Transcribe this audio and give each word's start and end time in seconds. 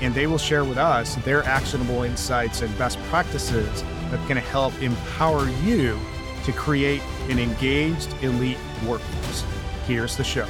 and 0.00 0.14
they 0.14 0.26
will 0.26 0.38
share 0.38 0.64
with 0.64 0.78
us 0.78 1.14
their 1.16 1.42
actionable 1.44 2.02
insights 2.02 2.62
and 2.62 2.76
best 2.78 2.98
practices 3.04 3.82
that 4.10 4.26
can 4.26 4.36
help 4.36 4.72
empower 4.80 5.48
you 5.62 5.98
to 6.44 6.52
create 6.52 7.02
an 7.28 7.38
engaged 7.38 8.12
elite 8.22 8.58
workforce. 8.86 9.44
Here's 9.86 10.16
the 10.16 10.24
show. 10.24 10.46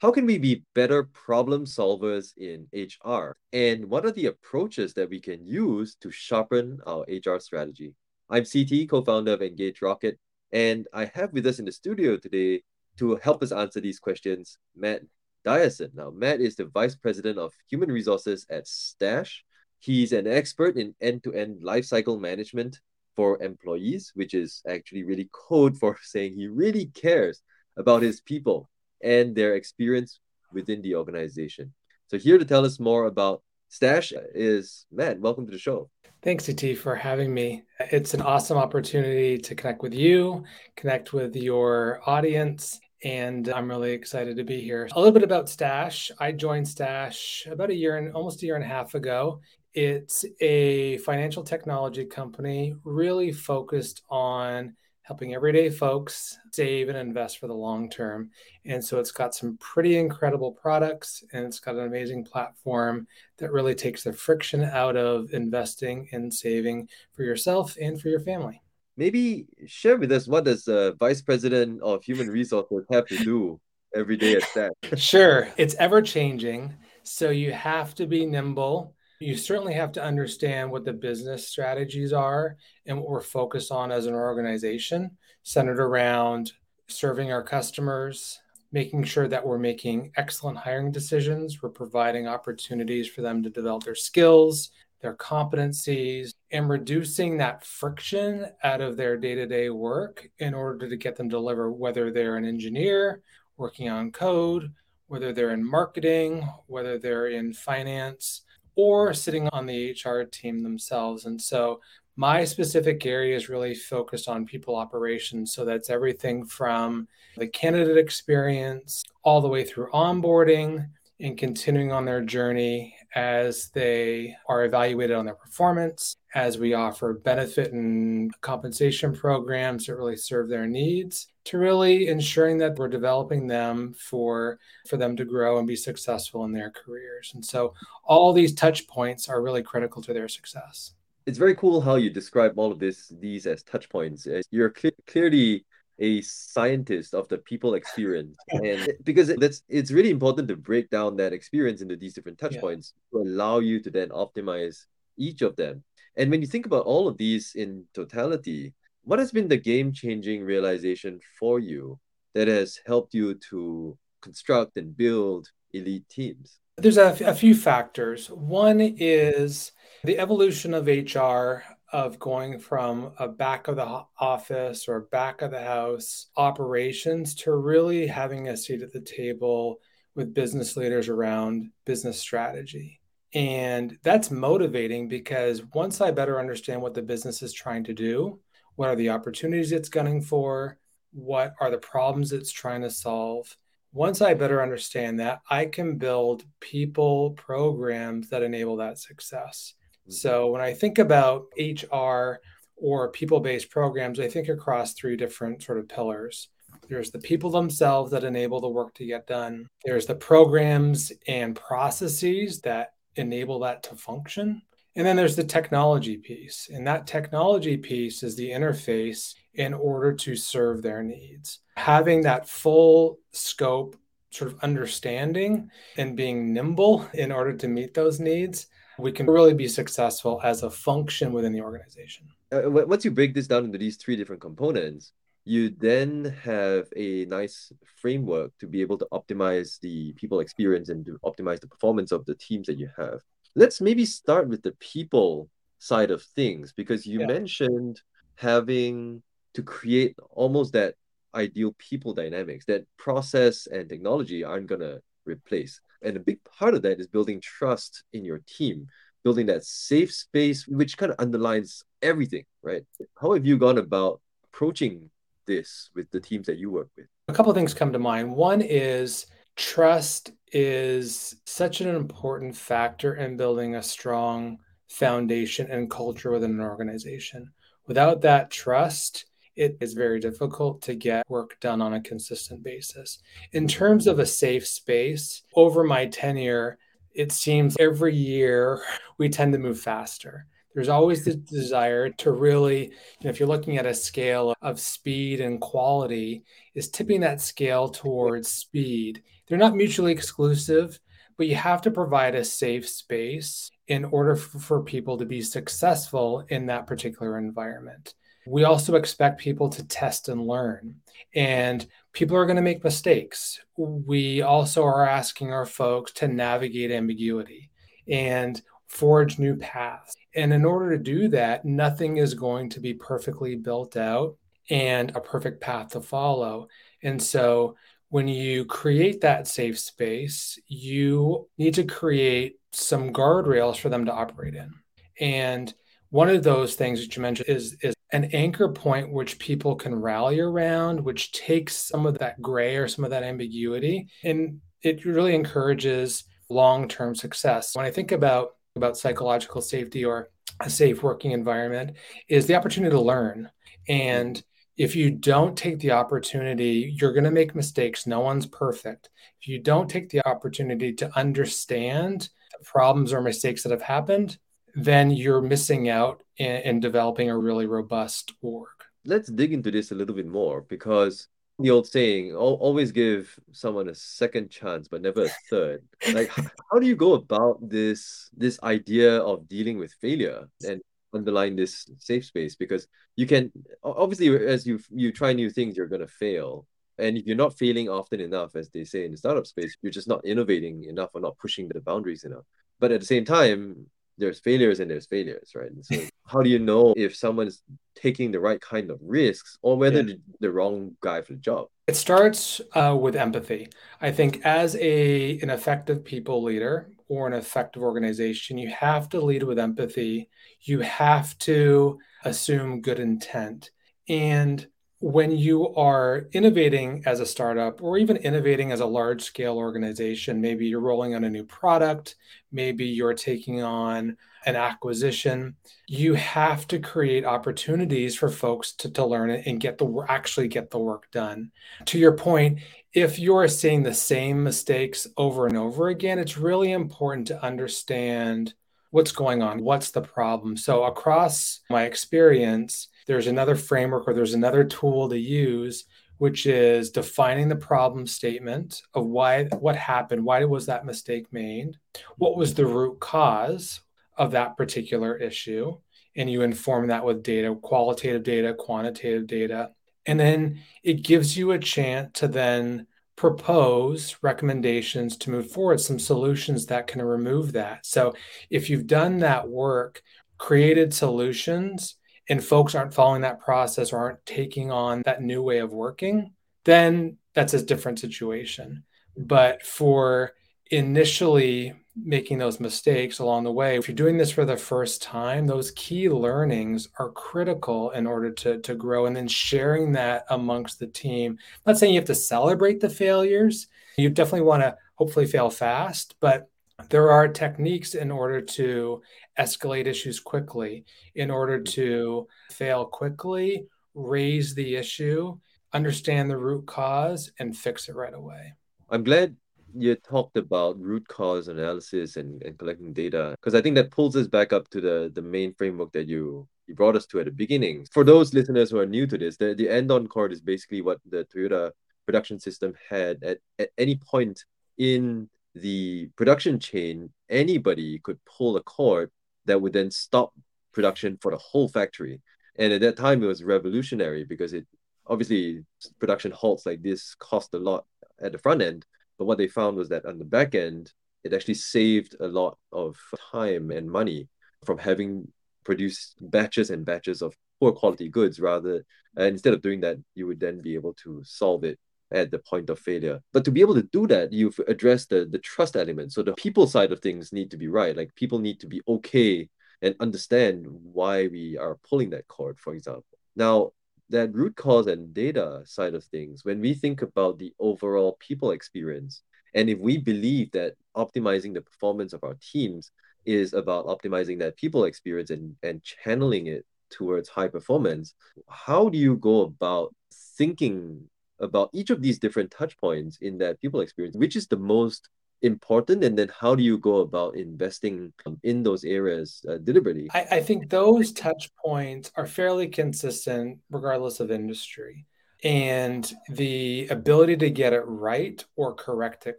How 0.00 0.10
can 0.10 0.26
we 0.26 0.38
be 0.38 0.62
better 0.74 1.04
problem 1.04 1.64
solvers 1.64 2.36
in 2.36 2.66
HR? 2.72 3.36
And 3.52 3.86
what 3.86 4.04
are 4.04 4.10
the 4.10 4.26
approaches 4.26 4.92
that 4.94 5.08
we 5.08 5.20
can 5.20 5.46
use 5.46 5.96
to 6.02 6.10
sharpen 6.10 6.80
our 6.86 7.04
HR 7.08 7.38
strategy? 7.38 7.94
I'm 8.28 8.44
CT, 8.44 8.88
co 8.88 9.02
founder 9.02 9.32
of 9.32 9.42
Engage 9.42 9.80
Rocket, 9.82 10.18
and 10.52 10.86
I 10.92 11.10
have 11.14 11.32
with 11.32 11.46
us 11.46 11.58
in 11.58 11.64
the 11.64 11.72
studio 11.72 12.16
today 12.16 12.62
to 12.98 13.16
help 13.16 13.42
us 13.42 13.52
answer 13.52 13.80
these 13.80 13.98
questions, 13.98 14.58
Matt 14.76 15.02
Dyason. 15.44 15.94
Now, 15.94 16.10
Matt 16.10 16.40
is 16.40 16.56
the 16.56 16.64
Vice 16.64 16.94
President 16.94 17.38
of 17.38 17.52
Human 17.68 17.92
Resources 17.92 18.46
at 18.50 18.66
Stash. 18.66 19.44
He's 19.78 20.12
an 20.12 20.26
expert 20.26 20.76
in 20.76 20.94
end-to-end 21.00 21.62
lifecycle 21.62 22.18
management 22.18 22.80
for 23.14 23.42
employees, 23.42 24.12
which 24.14 24.34
is 24.34 24.62
actually 24.68 25.04
really 25.04 25.28
code 25.32 25.76
for 25.76 25.98
saying 26.02 26.34
he 26.34 26.48
really 26.48 26.86
cares 26.86 27.42
about 27.76 28.02
his 28.02 28.20
people 28.20 28.70
and 29.02 29.34
their 29.34 29.54
experience 29.54 30.20
within 30.52 30.80
the 30.82 30.94
organization. 30.94 31.72
So 32.08 32.18
here 32.18 32.38
to 32.38 32.44
tell 32.44 32.64
us 32.64 32.80
more 32.80 33.06
about 33.06 33.42
Stash 33.68 34.12
is 34.34 34.86
Matt. 34.92 35.20
Welcome 35.20 35.46
to 35.46 35.52
the 35.52 35.58
show. 35.58 35.90
Thanks, 36.22 36.46
CT, 36.46 36.78
for 36.78 36.94
having 36.94 37.34
me. 37.34 37.64
It's 37.78 38.14
an 38.14 38.22
awesome 38.22 38.56
opportunity 38.56 39.36
to 39.36 39.54
connect 39.54 39.82
with 39.82 39.92
you, 39.92 40.44
connect 40.74 41.12
with 41.12 41.36
your 41.36 42.00
audience, 42.06 42.80
and 43.04 43.50
I'm 43.50 43.68
really 43.68 43.92
excited 43.92 44.36
to 44.38 44.44
be 44.44 44.60
here. 44.60 44.88
A 44.92 44.98
little 44.98 45.12
bit 45.12 45.22
about 45.22 45.50
Stash. 45.50 46.10
I 46.18 46.32
joined 46.32 46.66
Stash 46.66 47.46
about 47.50 47.70
a 47.70 47.74
year 47.74 47.98
and 47.98 48.12
almost 48.14 48.42
a 48.42 48.46
year 48.46 48.54
and 48.54 48.64
a 48.64 48.68
half 48.68 48.94
ago. 48.94 49.40
It's 49.74 50.24
a 50.40 50.96
financial 50.98 51.42
technology 51.42 52.06
company 52.06 52.74
really 52.82 53.30
focused 53.30 54.02
on 54.08 54.74
helping 55.02 55.34
everyday 55.34 55.68
folks 55.68 56.38
save 56.50 56.88
and 56.88 56.96
invest 56.96 57.38
for 57.38 57.46
the 57.46 57.52
long 57.52 57.90
term. 57.90 58.30
And 58.64 58.82
so 58.82 58.98
it's 58.98 59.10
got 59.12 59.34
some 59.34 59.58
pretty 59.58 59.98
incredible 59.98 60.52
products 60.52 61.22
and 61.34 61.44
it's 61.44 61.60
got 61.60 61.74
an 61.74 61.84
amazing 61.84 62.24
platform 62.24 63.06
that 63.36 63.52
really 63.52 63.74
takes 63.74 64.04
the 64.04 64.14
friction 64.14 64.64
out 64.64 64.96
of 64.96 65.34
investing 65.34 66.08
and 66.12 66.32
saving 66.32 66.88
for 67.12 67.22
yourself 67.22 67.76
and 67.78 68.00
for 68.00 68.08
your 68.08 68.20
family. 68.20 68.63
Maybe 68.96 69.46
share 69.66 69.96
with 69.96 70.12
us 70.12 70.28
what 70.28 70.44
does 70.44 70.64
the 70.64 70.96
vice 71.00 71.20
president 71.20 71.82
of 71.82 72.04
human 72.04 72.28
resources 72.28 72.84
have 72.90 73.06
to 73.06 73.18
do 73.18 73.60
every 73.94 74.16
day 74.16 74.36
at 74.36 74.44
that? 74.54 74.72
sure, 74.98 75.48
it's 75.56 75.74
ever 75.76 76.00
changing, 76.00 76.74
so 77.02 77.30
you 77.30 77.52
have 77.52 77.94
to 77.96 78.06
be 78.06 78.24
nimble. 78.24 78.94
You 79.20 79.36
certainly 79.36 79.74
have 79.74 79.92
to 79.92 80.02
understand 80.02 80.70
what 80.70 80.84
the 80.84 80.92
business 80.92 81.48
strategies 81.48 82.12
are 82.12 82.56
and 82.86 82.98
what 82.98 83.08
we're 83.08 83.20
focused 83.20 83.72
on 83.72 83.90
as 83.90 84.06
an 84.06 84.14
organization, 84.14 85.16
centered 85.42 85.80
around 85.80 86.52
serving 86.88 87.32
our 87.32 87.42
customers, 87.42 88.40
making 88.72 89.04
sure 89.04 89.28
that 89.28 89.46
we're 89.46 89.58
making 89.58 90.12
excellent 90.16 90.58
hiring 90.58 90.90
decisions, 90.90 91.62
we're 91.62 91.70
providing 91.70 92.26
opportunities 92.26 93.08
for 93.08 93.22
them 93.22 93.42
to 93.42 93.48
develop 93.48 93.84
their 93.84 93.94
skills, 93.94 94.70
their 95.00 95.14
competencies, 95.14 96.33
and 96.52 96.68
reducing 96.68 97.38
that 97.38 97.64
friction 97.64 98.46
out 98.62 98.80
of 98.80 98.96
their 98.96 99.16
day 99.16 99.34
to 99.34 99.46
day 99.46 99.70
work 99.70 100.28
in 100.38 100.54
order 100.54 100.88
to 100.88 100.96
get 100.96 101.16
them 101.16 101.28
to 101.28 101.36
deliver, 101.36 101.70
whether 101.72 102.10
they're 102.10 102.36
an 102.36 102.44
engineer 102.44 103.22
working 103.56 103.88
on 103.88 104.12
code, 104.12 104.72
whether 105.06 105.32
they're 105.32 105.50
in 105.50 105.64
marketing, 105.64 106.48
whether 106.66 106.98
they're 106.98 107.28
in 107.28 107.52
finance 107.52 108.42
or 108.76 109.14
sitting 109.14 109.48
on 109.48 109.66
the 109.66 109.92
HR 109.92 110.22
team 110.22 110.62
themselves. 110.62 111.26
And 111.26 111.40
so 111.40 111.80
my 112.16 112.44
specific 112.44 113.04
area 113.06 113.36
is 113.36 113.48
really 113.48 113.74
focused 113.74 114.28
on 114.28 114.46
people 114.46 114.76
operations. 114.76 115.52
So 115.52 115.64
that's 115.64 115.90
everything 115.90 116.46
from 116.46 117.08
the 117.36 117.48
candidate 117.48 117.98
experience 117.98 119.04
all 119.22 119.40
the 119.40 119.48
way 119.48 119.64
through 119.64 119.90
onboarding 119.92 120.88
and 121.20 121.38
continuing 121.38 121.92
on 121.92 122.04
their 122.04 122.20
journey 122.20 122.96
as 123.14 123.68
they 123.70 124.34
are 124.48 124.64
evaluated 124.64 125.16
on 125.16 125.24
their 125.24 125.34
performance, 125.34 126.16
as 126.34 126.58
we 126.58 126.74
offer 126.74 127.14
benefit 127.14 127.72
and 127.72 128.32
compensation 128.40 129.14
programs 129.14 129.86
that 129.86 129.96
really 129.96 130.16
serve 130.16 130.48
their 130.48 130.66
needs, 130.66 131.28
to 131.44 131.58
really 131.58 132.08
ensuring 132.08 132.58
that 132.58 132.76
we're 132.76 132.88
developing 132.88 133.46
them 133.46 133.94
for 133.94 134.58
for 134.88 134.96
them 134.96 135.16
to 135.16 135.24
grow 135.24 135.58
and 135.58 135.68
be 135.68 135.76
successful 135.76 136.44
in 136.44 136.52
their 136.52 136.70
careers. 136.70 137.32
And 137.34 137.44
so 137.44 137.74
all 138.04 138.32
these 138.32 138.54
touch 138.54 138.88
points 138.88 139.28
are 139.28 139.42
really 139.42 139.62
critical 139.62 140.02
to 140.02 140.12
their 140.12 140.28
success. 140.28 140.94
It's 141.26 141.38
very 141.38 141.54
cool 141.54 141.80
how 141.80 141.94
you 141.94 142.10
describe 142.10 142.58
all 142.58 142.72
of 142.72 142.78
this 142.78 143.12
these 143.20 143.46
as 143.46 143.62
touch 143.62 143.88
points. 143.88 144.26
You're 144.50 144.74
cl- 144.76 144.92
clearly 145.06 145.64
a 145.98 146.20
scientist 146.22 147.14
of 147.14 147.28
the 147.28 147.38
people 147.38 147.74
experience. 147.74 148.36
And 148.48 148.94
because 149.04 149.28
that's 149.36 149.62
it's 149.68 149.90
really 149.90 150.10
important 150.10 150.48
to 150.48 150.56
break 150.56 150.90
down 150.90 151.16
that 151.16 151.32
experience 151.32 151.82
into 151.82 151.96
these 151.96 152.14
different 152.14 152.38
touch 152.38 152.54
yeah. 152.54 152.60
points 152.60 152.94
to 153.12 153.18
allow 153.20 153.60
you 153.60 153.80
to 153.80 153.90
then 153.90 154.08
optimize 154.10 154.86
each 155.16 155.42
of 155.42 155.56
them. 155.56 155.84
And 156.16 156.30
when 156.30 156.40
you 156.40 156.46
think 156.46 156.66
about 156.66 156.86
all 156.86 157.08
of 157.08 157.16
these 157.16 157.54
in 157.54 157.84
totality 157.94 158.74
what 159.04 159.18
has 159.18 159.30
been 159.30 159.48
the 159.48 159.56
game 159.56 159.92
changing 159.92 160.42
realization 160.44 161.20
for 161.38 161.60
you 161.60 161.98
that 162.34 162.48
has 162.48 162.80
helped 162.86 163.14
you 163.14 163.34
to 163.50 163.96
construct 164.22 164.76
and 164.76 164.96
build 164.96 165.48
elite 165.72 166.08
teams? 166.08 166.58
There's 166.76 166.96
a, 166.96 167.16
a 167.24 167.34
few 167.34 167.54
factors. 167.54 168.28
One 168.30 168.80
is 168.80 169.72
the 170.02 170.18
evolution 170.18 170.74
of 170.74 170.86
hr 170.86 171.62
of 171.94 172.18
going 172.18 172.58
from 172.58 173.12
a 173.20 173.28
back 173.28 173.68
of 173.68 173.76
the 173.76 174.04
office 174.18 174.88
or 174.88 175.02
back 175.12 175.42
of 175.42 175.52
the 175.52 175.62
house 175.62 176.26
operations 176.36 177.36
to 177.36 177.54
really 177.54 178.04
having 178.04 178.48
a 178.48 178.56
seat 178.56 178.82
at 178.82 178.92
the 178.92 179.00
table 179.00 179.78
with 180.16 180.34
business 180.34 180.76
leaders 180.76 181.08
around 181.08 181.70
business 181.84 182.18
strategy. 182.18 183.00
And 183.32 183.96
that's 184.02 184.32
motivating 184.32 185.06
because 185.06 185.62
once 185.72 186.00
I 186.00 186.10
better 186.10 186.40
understand 186.40 186.82
what 186.82 186.94
the 186.94 187.02
business 187.02 187.42
is 187.42 187.52
trying 187.52 187.84
to 187.84 187.92
do, 187.92 188.40
what 188.74 188.88
are 188.88 188.96
the 188.96 189.10
opportunities 189.10 189.70
it's 189.70 189.88
gunning 189.88 190.20
for, 190.20 190.78
what 191.12 191.54
are 191.60 191.70
the 191.70 191.78
problems 191.78 192.32
it's 192.32 192.50
trying 192.50 192.82
to 192.82 192.90
solve, 192.90 193.56
once 193.92 194.20
I 194.20 194.34
better 194.34 194.60
understand 194.60 195.20
that, 195.20 195.42
I 195.48 195.66
can 195.66 195.98
build 195.98 196.44
people 196.58 197.30
programs 197.36 198.30
that 198.30 198.42
enable 198.42 198.78
that 198.78 198.98
success. 198.98 199.74
Mm-hmm. 200.04 200.12
So 200.12 200.48
when 200.48 200.60
I 200.60 200.72
think 200.72 200.98
about 200.98 201.46
HR 201.58 202.40
or 202.76 203.10
people 203.12 203.40
based 203.40 203.70
programs, 203.70 204.20
I 204.20 204.28
think 204.28 204.48
across 204.48 204.94
three 204.94 205.16
different 205.16 205.62
sort 205.62 205.78
of 205.78 205.88
pillars. 205.88 206.48
There's 206.88 207.10
the 207.10 207.18
people 207.18 207.50
themselves 207.50 208.10
that 208.10 208.24
enable 208.24 208.60
the 208.60 208.68
work 208.68 208.94
to 208.94 209.06
get 209.06 209.26
done. 209.26 209.66
There's 209.84 210.06
the 210.06 210.14
programs 210.14 211.12
and 211.26 211.56
processes 211.56 212.60
that 212.62 212.92
enable 213.16 213.60
that 213.60 213.82
to 213.84 213.96
function. 213.96 214.62
And 214.96 215.06
then 215.06 215.16
there's 215.16 215.36
the 215.36 215.44
technology 215.44 216.16
piece. 216.16 216.68
And 216.72 216.86
that 216.86 217.06
technology 217.06 217.76
piece 217.76 218.22
is 218.22 218.36
the 218.36 218.50
interface 218.50 219.34
in 219.54 219.74
order 219.74 220.12
to 220.12 220.36
serve 220.36 220.82
their 220.82 221.02
needs. 221.02 221.60
Having 221.76 222.22
that 222.22 222.48
full 222.48 223.18
scope 223.32 223.96
sort 224.30 224.52
of 224.52 224.60
understanding 224.60 225.70
and 225.96 226.16
being 226.16 226.52
nimble 226.52 227.08
in 227.14 227.32
order 227.32 227.56
to 227.56 227.68
meet 227.68 227.94
those 227.94 228.20
needs 228.20 228.66
we 228.98 229.12
can 229.12 229.26
really 229.26 229.54
be 229.54 229.68
successful 229.68 230.40
as 230.42 230.62
a 230.62 230.70
function 230.70 231.32
within 231.32 231.52
the 231.52 231.60
organization. 231.60 232.28
Uh, 232.52 232.70
once 232.70 233.04
you 233.04 233.10
break 233.10 233.34
this 233.34 233.46
down 233.46 233.64
into 233.64 233.78
these 233.78 233.96
three 233.96 234.16
different 234.16 234.40
components, 234.40 235.12
you 235.44 235.70
then 235.78 236.24
have 236.42 236.88
a 236.96 237.26
nice 237.26 237.72
framework 237.96 238.52
to 238.58 238.66
be 238.66 238.80
able 238.80 238.96
to 238.98 239.06
optimize 239.12 239.78
the 239.80 240.12
people 240.14 240.40
experience 240.40 240.88
and 240.88 241.04
to 241.04 241.18
optimize 241.24 241.60
the 241.60 241.66
performance 241.66 242.12
of 242.12 242.24
the 242.24 242.34
teams 242.34 242.66
that 242.66 242.78
you 242.78 242.88
have. 242.96 243.20
Let's 243.54 243.80
maybe 243.80 244.04
start 244.04 244.48
with 244.48 244.62
the 244.62 244.72
people 244.80 245.48
side 245.78 246.10
of 246.10 246.22
things 246.22 246.72
because 246.72 247.06
you 247.06 247.20
yeah. 247.20 247.26
mentioned 247.26 248.00
having 248.36 249.22
to 249.52 249.62
create 249.62 250.16
almost 250.30 250.72
that 250.72 250.94
ideal 251.34 251.74
people 251.78 252.14
dynamics 252.14 252.64
that 252.66 252.86
process 252.96 253.66
and 253.66 253.88
technology 253.88 254.44
aren't 254.44 254.66
going 254.66 254.80
to 254.80 255.00
replace. 255.26 255.80
And 256.04 256.16
a 256.16 256.20
big 256.20 256.38
part 256.44 256.74
of 256.74 256.82
that 256.82 257.00
is 257.00 257.06
building 257.06 257.40
trust 257.40 258.04
in 258.12 258.24
your 258.24 258.40
team. 258.46 258.88
building 259.24 259.46
that 259.46 259.64
safe 259.64 260.12
space, 260.12 260.68
which 260.68 260.96
kind 260.98 261.10
of 261.10 261.16
underlines 261.18 261.82
everything, 262.02 262.44
right? 262.62 262.84
How 263.20 263.32
have 263.32 263.46
you 263.46 263.56
gone 263.56 263.78
about 263.78 264.20
approaching 264.44 265.10
this 265.46 265.90
with 265.94 266.10
the 266.10 266.20
teams 266.20 266.46
that 266.46 266.58
you 266.58 266.70
work 266.70 266.88
with? 266.96 267.06
A 267.28 267.32
couple 267.32 267.50
of 267.50 267.56
things 267.56 267.74
come 267.74 267.92
to 267.92 267.98
mind. 267.98 268.36
One 268.36 268.60
is 268.60 269.26
trust 269.56 270.30
is 270.52 271.34
such 271.46 271.80
an 271.80 271.88
important 271.88 272.54
factor 272.54 273.14
in 273.14 273.36
building 273.36 273.74
a 273.74 273.82
strong 273.82 274.58
foundation 274.88 275.70
and 275.70 275.90
culture 275.90 276.30
within 276.30 276.52
an 276.52 276.60
organization. 276.60 277.50
Without 277.86 278.20
that 278.22 278.50
trust, 278.50 279.24
it 279.56 279.76
is 279.80 279.94
very 279.94 280.20
difficult 280.20 280.82
to 280.82 280.94
get 280.94 281.28
work 281.28 281.58
done 281.60 281.80
on 281.80 281.94
a 281.94 282.00
consistent 282.00 282.62
basis. 282.62 283.18
In 283.52 283.68
terms 283.68 284.06
of 284.06 284.18
a 284.18 284.26
safe 284.26 284.66
space, 284.66 285.42
over 285.54 285.84
my 285.84 286.06
tenure, 286.06 286.78
it 287.14 287.32
seems 287.32 287.76
every 287.78 288.14
year 288.14 288.82
we 289.18 289.28
tend 289.28 289.52
to 289.52 289.58
move 289.58 289.80
faster. 289.80 290.46
There's 290.74 290.88
always 290.88 291.24
the 291.24 291.34
desire 291.34 292.10
to 292.10 292.32
really, 292.32 292.86
you 292.86 292.90
know, 293.22 293.30
if 293.30 293.38
you're 293.38 293.48
looking 293.48 293.78
at 293.78 293.86
a 293.86 293.94
scale 293.94 294.54
of 294.60 294.80
speed 294.80 295.40
and 295.40 295.60
quality, 295.60 296.42
is 296.74 296.90
tipping 296.90 297.20
that 297.20 297.40
scale 297.40 297.88
towards 297.88 298.48
speed. 298.48 299.22
They're 299.46 299.56
not 299.56 299.76
mutually 299.76 300.10
exclusive, 300.10 300.98
but 301.36 301.46
you 301.46 301.54
have 301.54 301.80
to 301.82 301.92
provide 301.92 302.34
a 302.34 302.44
safe 302.44 302.88
space 302.88 303.70
in 303.86 304.04
order 304.04 304.34
for, 304.34 304.58
for 304.58 304.82
people 304.82 305.16
to 305.18 305.24
be 305.24 305.42
successful 305.42 306.44
in 306.48 306.66
that 306.66 306.88
particular 306.88 307.38
environment. 307.38 308.14
We 308.46 308.64
also 308.64 308.96
expect 308.96 309.40
people 309.40 309.68
to 309.70 309.86
test 309.86 310.28
and 310.28 310.46
learn, 310.46 310.96
and 311.34 311.86
people 312.12 312.36
are 312.36 312.46
going 312.46 312.56
to 312.56 312.62
make 312.62 312.84
mistakes. 312.84 313.60
We 313.76 314.42
also 314.42 314.84
are 314.84 315.06
asking 315.06 315.52
our 315.52 315.66
folks 315.66 316.12
to 316.14 316.28
navigate 316.28 316.90
ambiguity 316.90 317.70
and 318.08 318.60
forge 318.86 319.38
new 319.38 319.56
paths. 319.56 320.14
And 320.34 320.52
in 320.52 320.64
order 320.64 320.96
to 320.96 321.02
do 321.02 321.28
that, 321.28 321.64
nothing 321.64 322.18
is 322.18 322.34
going 322.34 322.70
to 322.70 322.80
be 322.80 322.94
perfectly 322.94 323.56
built 323.56 323.96
out 323.96 324.36
and 324.70 325.10
a 325.14 325.20
perfect 325.20 325.60
path 325.60 325.90
to 325.90 326.00
follow. 326.00 326.68
And 327.02 327.22
so 327.22 327.76
when 328.08 328.28
you 328.28 328.64
create 328.64 329.22
that 329.22 329.48
safe 329.48 329.78
space, 329.78 330.58
you 330.68 331.48
need 331.58 331.74
to 331.74 331.84
create 331.84 332.58
some 332.72 333.12
guardrails 333.12 333.76
for 333.76 333.88
them 333.88 334.04
to 334.04 334.12
operate 334.12 334.54
in. 334.54 334.72
And 335.20 335.72
one 336.10 336.28
of 336.28 336.44
those 336.44 336.76
things 336.76 337.00
that 337.00 337.16
you 337.16 337.22
mentioned 337.22 337.48
is, 337.48 337.76
is 337.82 337.93
an 338.12 338.24
anchor 338.32 338.68
point 338.68 339.12
which 339.12 339.38
people 339.38 339.74
can 339.74 339.94
rally 339.94 340.40
around, 340.40 341.00
which 341.00 341.32
takes 341.32 341.76
some 341.76 342.06
of 342.06 342.18
that 342.18 342.40
gray 342.40 342.76
or 342.76 342.86
some 342.86 343.04
of 343.04 343.10
that 343.10 343.22
ambiguity. 343.22 344.08
And 344.22 344.60
it 344.82 345.04
really 345.04 345.34
encourages 345.34 346.24
long-term 346.48 347.14
success. 347.14 347.74
When 347.74 347.86
I 347.86 347.90
think 347.90 348.12
about 348.12 348.50
about 348.76 348.96
psychological 348.96 349.60
safety 349.60 350.04
or 350.04 350.30
a 350.60 350.68
safe 350.68 351.02
working 351.02 351.32
environment 351.32 351.96
is 352.28 352.46
the 352.46 352.56
opportunity 352.56 352.90
to 352.90 353.00
learn. 353.00 353.50
And 353.88 354.42
if 354.76 354.96
you 354.96 355.10
don't 355.10 355.56
take 355.56 355.78
the 355.78 355.92
opportunity, 355.92 356.92
you're 356.96 357.12
going 357.12 357.24
to 357.24 357.30
make 357.30 357.54
mistakes. 357.54 358.06
No 358.06 358.20
one's 358.20 358.46
perfect. 358.46 359.10
If 359.40 359.48
you 359.48 359.60
don't 359.60 359.88
take 359.88 360.08
the 360.08 360.26
opportunity 360.26 360.92
to 360.94 361.16
understand 361.16 362.28
problems 362.64 363.12
or 363.12 363.20
mistakes 363.20 363.62
that 363.62 363.70
have 363.70 363.82
happened, 363.82 364.38
then 364.74 365.10
you're 365.10 365.40
missing 365.40 365.88
out 365.88 366.22
in, 366.36 366.56
in 366.56 366.80
developing 366.80 367.30
a 367.30 367.38
really 367.38 367.66
robust 367.66 368.32
org. 368.42 368.68
Let's 369.04 369.28
dig 369.30 369.52
into 369.52 369.70
this 369.70 369.92
a 369.92 369.94
little 369.94 370.14
bit 370.14 370.26
more 370.26 370.62
because 370.62 371.28
the 371.58 371.70
old 371.70 371.86
saying 371.86 372.34
always 372.34 372.90
give 372.90 373.38
someone 373.52 373.88
a 373.88 373.94
second 373.94 374.50
chance 374.50 374.88
but 374.88 375.02
never 375.02 375.24
a 375.24 375.28
third. 375.50 375.84
Like 376.12 376.30
how 376.70 376.78
do 376.78 376.86
you 376.86 376.96
go 376.96 377.14
about 377.14 377.58
this 377.68 378.30
this 378.36 378.58
idea 378.62 379.18
of 379.18 379.48
dealing 379.48 379.78
with 379.78 379.92
failure 380.00 380.48
and 380.66 380.80
underline 381.12 381.54
this 381.54 381.86
safe 381.98 382.24
space? 382.24 382.56
Because 382.56 382.88
you 383.14 383.26
can 383.26 383.52
obviously 383.84 384.28
as 384.46 384.66
you 384.66 384.80
you 384.90 385.12
try 385.12 385.32
new 385.32 385.50
things 385.50 385.76
you're 385.76 385.86
going 385.86 386.00
to 386.00 386.08
fail. 386.08 386.66
And 386.98 387.18
if 387.18 387.26
you're 387.26 387.36
not 387.36 387.58
failing 387.58 387.88
often 387.88 388.20
enough 388.20 388.56
as 388.56 388.70
they 388.70 388.84
say 388.84 389.04
in 389.04 389.12
the 389.12 389.18
startup 389.18 389.46
space 389.46 389.76
you're 389.82 389.92
just 389.92 390.08
not 390.08 390.24
innovating 390.24 390.84
enough 390.84 391.10
or 391.14 391.20
not 391.20 391.38
pushing 391.38 391.68
the 391.68 391.80
boundaries 391.80 392.24
enough. 392.24 392.44
But 392.80 392.90
at 392.90 393.00
the 393.00 393.06
same 393.06 393.24
time 393.24 393.86
there's 394.18 394.40
failures 394.40 394.80
and 394.80 394.90
there's 394.90 395.06
failures, 395.06 395.52
right? 395.54 395.70
And 395.70 395.84
so 395.84 395.96
how 396.26 396.42
do 396.42 396.50
you 396.50 396.58
know 396.58 396.94
if 396.96 397.16
someone's 397.16 397.62
taking 397.94 398.32
the 398.32 398.40
right 398.40 398.60
kind 398.60 398.90
of 398.90 398.98
risks 399.02 399.58
or 399.62 399.76
whether 399.76 400.02
yeah. 400.02 400.14
the 400.40 400.50
wrong 400.50 400.96
guy 401.00 401.20
for 401.22 401.32
the 401.32 401.38
job? 401.38 401.68
It 401.86 401.96
starts 401.96 402.60
uh, 402.74 402.96
with 402.98 403.16
empathy. 403.16 403.68
I 404.00 404.10
think 404.10 404.40
as 404.44 404.76
a 404.76 405.38
an 405.40 405.50
effective 405.50 406.04
people 406.04 406.42
leader 406.42 406.90
or 407.08 407.26
an 407.26 407.34
effective 407.34 407.82
organization, 407.82 408.58
you 408.58 408.70
have 408.70 409.08
to 409.10 409.20
lead 409.20 409.42
with 409.42 409.58
empathy. 409.58 410.30
You 410.62 410.80
have 410.80 411.36
to 411.40 411.98
assume 412.24 412.80
good 412.80 413.00
intent. 413.00 413.70
And 414.08 414.66
when 415.04 415.30
you 415.30 415.68
are 415.74 416.28
innovating 416.32 417.02
as 417.04 417.20
a 417.20 417.26
startup 417.26 417.82
or 417.82 417.98
even 417.98 418.16
innovating 418.16 418.72
as 418.72 418.80
a 418.80 418.86
large 418.86 419.22
scale 419.22 419.58
organization, 419.58 420.40
maybe 420.40 420.66
you're 420.66 420.80
rolling 420.80 421.14
on 421.14 421.24
a 421.24 421.28
new 421.30 421.44
product, 421.44 422.14
maybe 422.50 422.86
you're 422.86 423.12
taking 423.12 423.60
on 423.60 424.16
an 424.46 424.56
acquisition, 424.56 425.56
you 425.86 426.14
have 426.14 426.66
to 426.68 426.78
create 426.78 427.26
opportunities 427.26 428.16
for 428.16 428.30
folks 428.30 428.72
to, 428.72 428.90
to 428.90 429.04
learn 429.04 429.28
it 429.28 429.46
and 429.46 429.60
get 429.60 429.76
the 429.76 430.06
actually 430.08 430.48
get 430.48 430.70
the 430.70 430.78
work 430.78 431.10
done. 431.10 431.50
To 431.84 431.98
your 431.98 432.12
point, 432.12 432.60
if 432.94 433.18
you're 433.18 433.48
seeing 433.48 433.82
the 433.82 433.92
same 433.92 434.42
mistakes 434.42 435.06
over 435.18 435.46
and 435.46 435.58
over 435.58 435.88
again, 435.88 436.18
it's 436.18 436.38
really 436.38 436.72
important 436.72 437.26
to 437.26 437.44
understand 437.44 438.54
what's 438.90 439.12
going 439.12 439.42
on, 439.42 439.62
what's 439.62 439.90
the 439.90 440.00
problem. 440.00 440.56
So 440.56 440.84
across 440.84 441.60
my 441.68 441.82
experience, 441.82 442.88
there's 443.06 443.26
another 443.26 443.56
framework 443.56 444.08
or 444.08 444.14
there's 444.14 444.34
another 444.34 444.64
tool 444.64 445.08
to 445.08 445.18
use 445.18 445.84
which 446.18 446.46
is 446.46 446.90
defining 446.90 447.48
the 447.48 447.56
problem 447.56 448.06
statement 448.06 448.82
of 448.94 449.06
why 449.06 449.44
what 449.44 449.76
happened 449.76 450.24
why 450.24 450.44
was 450.44 450.66
that 450.66 450.86
mistake 450.86 451.26
made 451.32 451.76
what 452.16 452.36
was 452.36 452.54
the 452.54 452.66
root 452.66 453.00
cause 453.00 453.80
of 454.16 454.30
that 454.30 454.56
particular 454.56 455.16
issue 455.16 455.76
and 456.16 456.30
you 456.30 456.42
inform 456.42 456.88
that 456.88 457.04
with 457.04 457.22
data 457.22 457.54
qualitative 457.54 458.22
data 458.22 458.54
quantitative 458.54 459.26
data. 459.26 459.70
And 460.06 460.20
then 460.20 460.60
it 460.82 461.02
gives 461.02 461.36
you 461.36 461.52
a 461.52 461.58
chance 461.58 462.18
to 462.20 462.28
then 462.28 462.86
propose 463.16 464.16
recommendations 464.22 465.16
to 465.16 465.30
move 465.30 465.50
forward 465.50 465.80
some 465.80 465.98
solutions 465.98 466.66
that 466.66 466.86
can 466.86 467.00
remove 467.00 467.52
that. 467.52 467.86
So 467.86 468.14
if 468.50 468.68
you've 468.68 468.86
done 468.86 469.18
that 469.20 469.48
work 469.48 470.02
created 470.36 470.92
solutions 470.92 471.94
and 472.28 472.42
folks 472.42 472.74
aren't 472.74 472.94
following 472.94 473.22
that 473.22 473.40
process 473.40 473.92
or 473.92 473.98
aren't 473.98 474.24
taking 474.26 474.70
on 474.70 475.02
that 475.04 475.22
new 475.22 475.42
way 475.42 475.58
of 475.58 475.72
working, 475.72 476.32
then 476.64 477.18
that's 477.34 477.54
a 477.54 477.64
different 477.64 477.98
situation. 477.98 478.84
But 479.16 479.62
for 479.62 480.32
initially 480.70 481.74
making 481.96 482.38
those 482.38 482.58
mistakes 482.58 483.18
along 483.18 483.44
the 483.44 483.52
way, 483.52 483.76
if 483.76 483.86
you're 483.86 483.94
doing 483.94 484.16
this 484.16 484.30
for 484.30 484.44
the 484.44 484.56
first 484.56 485.02
time, 485.02 485.46
those 485.46 485.70
key 485.72 486.08
learnings 486.08 486.88
are 486.98 487.10
critical 487.10 487.90
in 487.90 488.06
order 488.06 488.30
to, 488.30 488.60
to 488.60 488.74
grow 488.74 489.06
and 489.06 489.14
then 489.14 489.28
sharing 489.28 489.92
that 489.92 490.24
amongst 490.30 490.78
the 490.78 490.86
team. 490.86 491.32
I'm 491.32 491.72
not 491.72 491.78
saying 491.78 491.94
you 491.94 492.00
have 492.00 492.06
to 492.06 492.14
celebrate 492.14 492.80
the 492.80 492.90
failures. 492.90 493.68
You 493.96 494.10
definitely 494.10 494.42
want 494.42 494.62
to 494.62 494.76
hopefully 494.96 495.26
fail 495.26 495.50
fast, 495.50 496.16
but 496.20 496.48
there 496.90 497.10
are 497.10 497.28
techniques 497.28 497.94
in 497.94 498.10
order 498.10 498.40
to 498.40 499.02
escalate 499.38 499.86
issues 499.86 500.20
quickly, 500.20 500.84
in 501.14 501.30
order 501.30 501.60
mm. 501.60 501.68
to 501.72 502.26
fail 502.50 502.84
quickly, 502.84 503.66
raise 503.94 504.54
the 504.54 504.76
issue, 504.76 505.38
understand 505.72 506.30
the 506.30 506.36
root 506.36 506.66
cause, 506.66 507.30
and 507.38 507.56
fix 507.56 507.88
it 507.88 507.94
right 507.94 508.14
away. 508.14 508.52
I'm 508.90 509.04
glad 509.04 509.36
you 509.76 509.94
talked 509.96 510.36
about 510.36 510.80
root 510.80 511.06
cause 511.08 511.48
analysis 511.48 512.16
and, 512.16 512.42
and 512.42 512.56
collecting 512.58 512.92
data 512.92 513.34
because 513.40 513.54
I 513.54 513.60
think 513.60 513.74
that 513.74 513.90
pulls 513.90 514.14
us 514.14 514.28
back 514.28 514.52
up 514.52 514.68
to 514.70 514.80
the, 514.80 515.10
the 515.12 515.22
main 515.22 515.52
framework 515.54 515.92
that 515.92 516.06
you 516.06 516.46
you 516.66 516.74
brought 516.74 516.96
us 516.96 517.04
to 517.06 517.20
at 517.20 517.26
the 517.26 517.30
beginning. 517.30 517.86
For 517.92 518.04
those 518.04 518.32
listeners 518.32 518.70
who 518.70 518.78
are 518.78 518.86
new 518.86 519.06
to 519.06 519.18
this, 519.18 519.36
the, 519.36 519.54
the 519.54 519.68
andon 519.68 520.06
cord 520.06 520.32
is 520.32 520.40
basically 520.40 520.80
what 520.80 520.98
the 521.04 521.26
Toyota 521.34 521.72
production 522.06 522.40
system 522.40 522.74
had 522.88 523.22
at, 523.22 523.38
at 523.58 523.70
any 523.76 523.96
point 523.96 524.44
in 524.78 525.28
the 525.54 526.08
production 526.16 526.58
chain, 526.58 527.10
anybody 527.28 527.98
could 527.98 528.18
pull 528.24 528.56
a 528.56 528.62
cord 528.62 529.10
that 529.46 529.60
would 529.60 529.72
then 529.72 529.90
stop 529.90 530.32
production 530.72 531.18
for 531.20 531.30
the 531.30 531.38
whole 531.38 531.68
factory. 531.68 532.20
And 532.56 532.72
at 532.72 532.80
that 532.82 532.96
time, 532.96 533.22
it 533.22 533.26
was 533.26 533.42
revolutionary 533.42 534.24
because 534.24 534.52
it 534.52 534.66
obviously 535.06 535.64
production 535.98 536.32
halts 536.32 536.66
like 536.66 536.82
this 536.82 537.14
cost 537.16 537.54
a 537.54 537.58
lot 537.58 537.84
at 538.20 538.32
the 538.32 538.38
front 538.38 538.62
end. 538.62 538.86
But 539.18 539.26
what 539.26 539.38
they 539.38 539.48
found 539.48 539.76
was 539.76 539.88
that 539.90 540.06
on 540.06 540.18
the 540.18 540.24
back 540.24 540.54
end, 540.54 540.92
it 541.24 541.32
actually 541.32 541.54
saved 541.54 542.16
a 542.20 542.26
lot 542.26 542.58
of 542.72 542.96
time 543.32 543.70
and 543.70 543.90
money 543.90 544.28
from 544.64 544.78
having 544.78 545.28
produced 545.64 546.16
batches 546.20 546.70
and 546.70 546.84
batches 546.84 547.22
of 547.22 547.34
poor 547.60 547.72
quality 547.72 548.08
goods 548.08 548.40
rather 548.40 548.84
instead 549.16 549.54
of 549.54 549.62
doing 549.62 549.80
that 549.80 549.96
you 550.14 550.26
would 550.26 550.40
then 550.40 550.60
be 550.60 550.74
able 550.74 550.92
to 550.94 551.22
solve 551.24 551.64
it 551.64 551.78
at 552.14 552.30
the 552.30 552.38
point 552.38 552.70
of 552.70 552.78
failure. 552.78 553.20
But 553.32 553.44
to 553.44 553.50
be 553.50 553.60
able 553.60 553.74
to 553.74 553.82
do 553.82 554.06
that, 554.06 554.32
you've 554.32 554.58
addressed 554.68 555.10
the, 555.10 555.26
the 555.26 555.38
trust 555.38 555.76
element. 555.76 556.12
So 556.12 556.22
the 556.22 556.34
people 556.34 556.66
side 556.66 556.92
of 556.92 557.00
things 557.00 557.32
need 557.32 557.50
to 557.50 557.56
be 557.56 557.68
right. 557.68 557.96
Like 557.96 558.14
people 558.14 558.38
need 558.38 558.60
to 558.60 558.66
be 558.66 558.80
okay 558.88 559.48
and 559.82 559.94
understand 560.00 560.66
why 560.68 561.26
we 561.26 561.58
are 561.58 561.78
pulling 561.88 562.10
that 562.10 562.28
cord, 562.28 562.58
for 562.58 562.72
example. 562.74 563.04
Now, 563.36 563.72
that 564.10 564.32
root 564.32 564.54
cause 564.54 564.86
and 564.86 565.12
data 565.12 565.62
side 565.64 565.94
of 565.94 566.04
things, 566.04 566.44
when 566.44 566.60
we 566.60 566.72
think 566.74 567.02
about 567.02 567.38
the 567.38 567.52
overall 567.58 568.16
people 568.20 568.52
experience, 568.52 569.22
and 569.54 569.68
if 569.68 569.78
we 569.78 569.98
believe 569.98 570.50
that 570.52 570.74
optimizing 570.96 571.52
the 571.54 571.62
performance 571.62 572.12
of 572.12 572.22
our 572.22 572.36
teams 572.40 572.92
is 573.24 573.54
about 573.54 573.86
optimizing 573.86 574.38
that 574.38 574.56
people 574.56 574.84
experience 574.84 575.30
and, 575.30 575.56
and 575.62 575.82
channeling 575.82 576.46
it 576.46 576.64
towards 576.90 577.28
high 577.28 577.48
performance, 577.48 578.14
how 578.48 578.88
do 578.88 578.98
you 578.98 579.16
go 579.16 579.40
about 579.42 579.94
thinking 580.36 581.08
about 581.40 581.70
each 581.72 581.90
of 581.90 582.00
these 582.00 582.18
different 582.18 582.50
touch 582.50 582.76
points 582.78 583.18
in 583.20 583.38
that 583.38 583.60
people 583.60 583.80
experience? 583.80 584.16
Which 584.16 584.36
is 584.36 584.46
the 584.46 584.56
most 584.56 585.08
important 585.42 586.02
and 586.02 586.18
then 586.18 586.30
how 586.40 586.54
do 586.54 586.62
you 586.62 586.78
go 586.78 587.00
about 587.00 587.36
investing 587.36 588.12
um, 588.24 588.38
in 588.44 588.62
those 588.62 588.82
areas 588.82 589.44
uh, 589.48 589.58
deliberately 589.58 590.08
I, 590.14 590.26
I, 590.30 590.40
think 590.40 590.70
those 590.70 591.12
touch 591.12 591.50
points 591.62 592.10
are 592.16 592.24
fairly 592.24 592.68
consistent 592.68 593.58
regardless 593.68 594.20
of 594.20 594.30
industry 594.30 595.06
and 595.42 596.10
the 596.30 596.88
ability 596.88 597.36
to 597.38 597.50
get 597.50 597.74
it 597.74 597.84
right 597.86 598.42
or 598.56 598.74
correct 598.74 599.26
it 599.26 599.38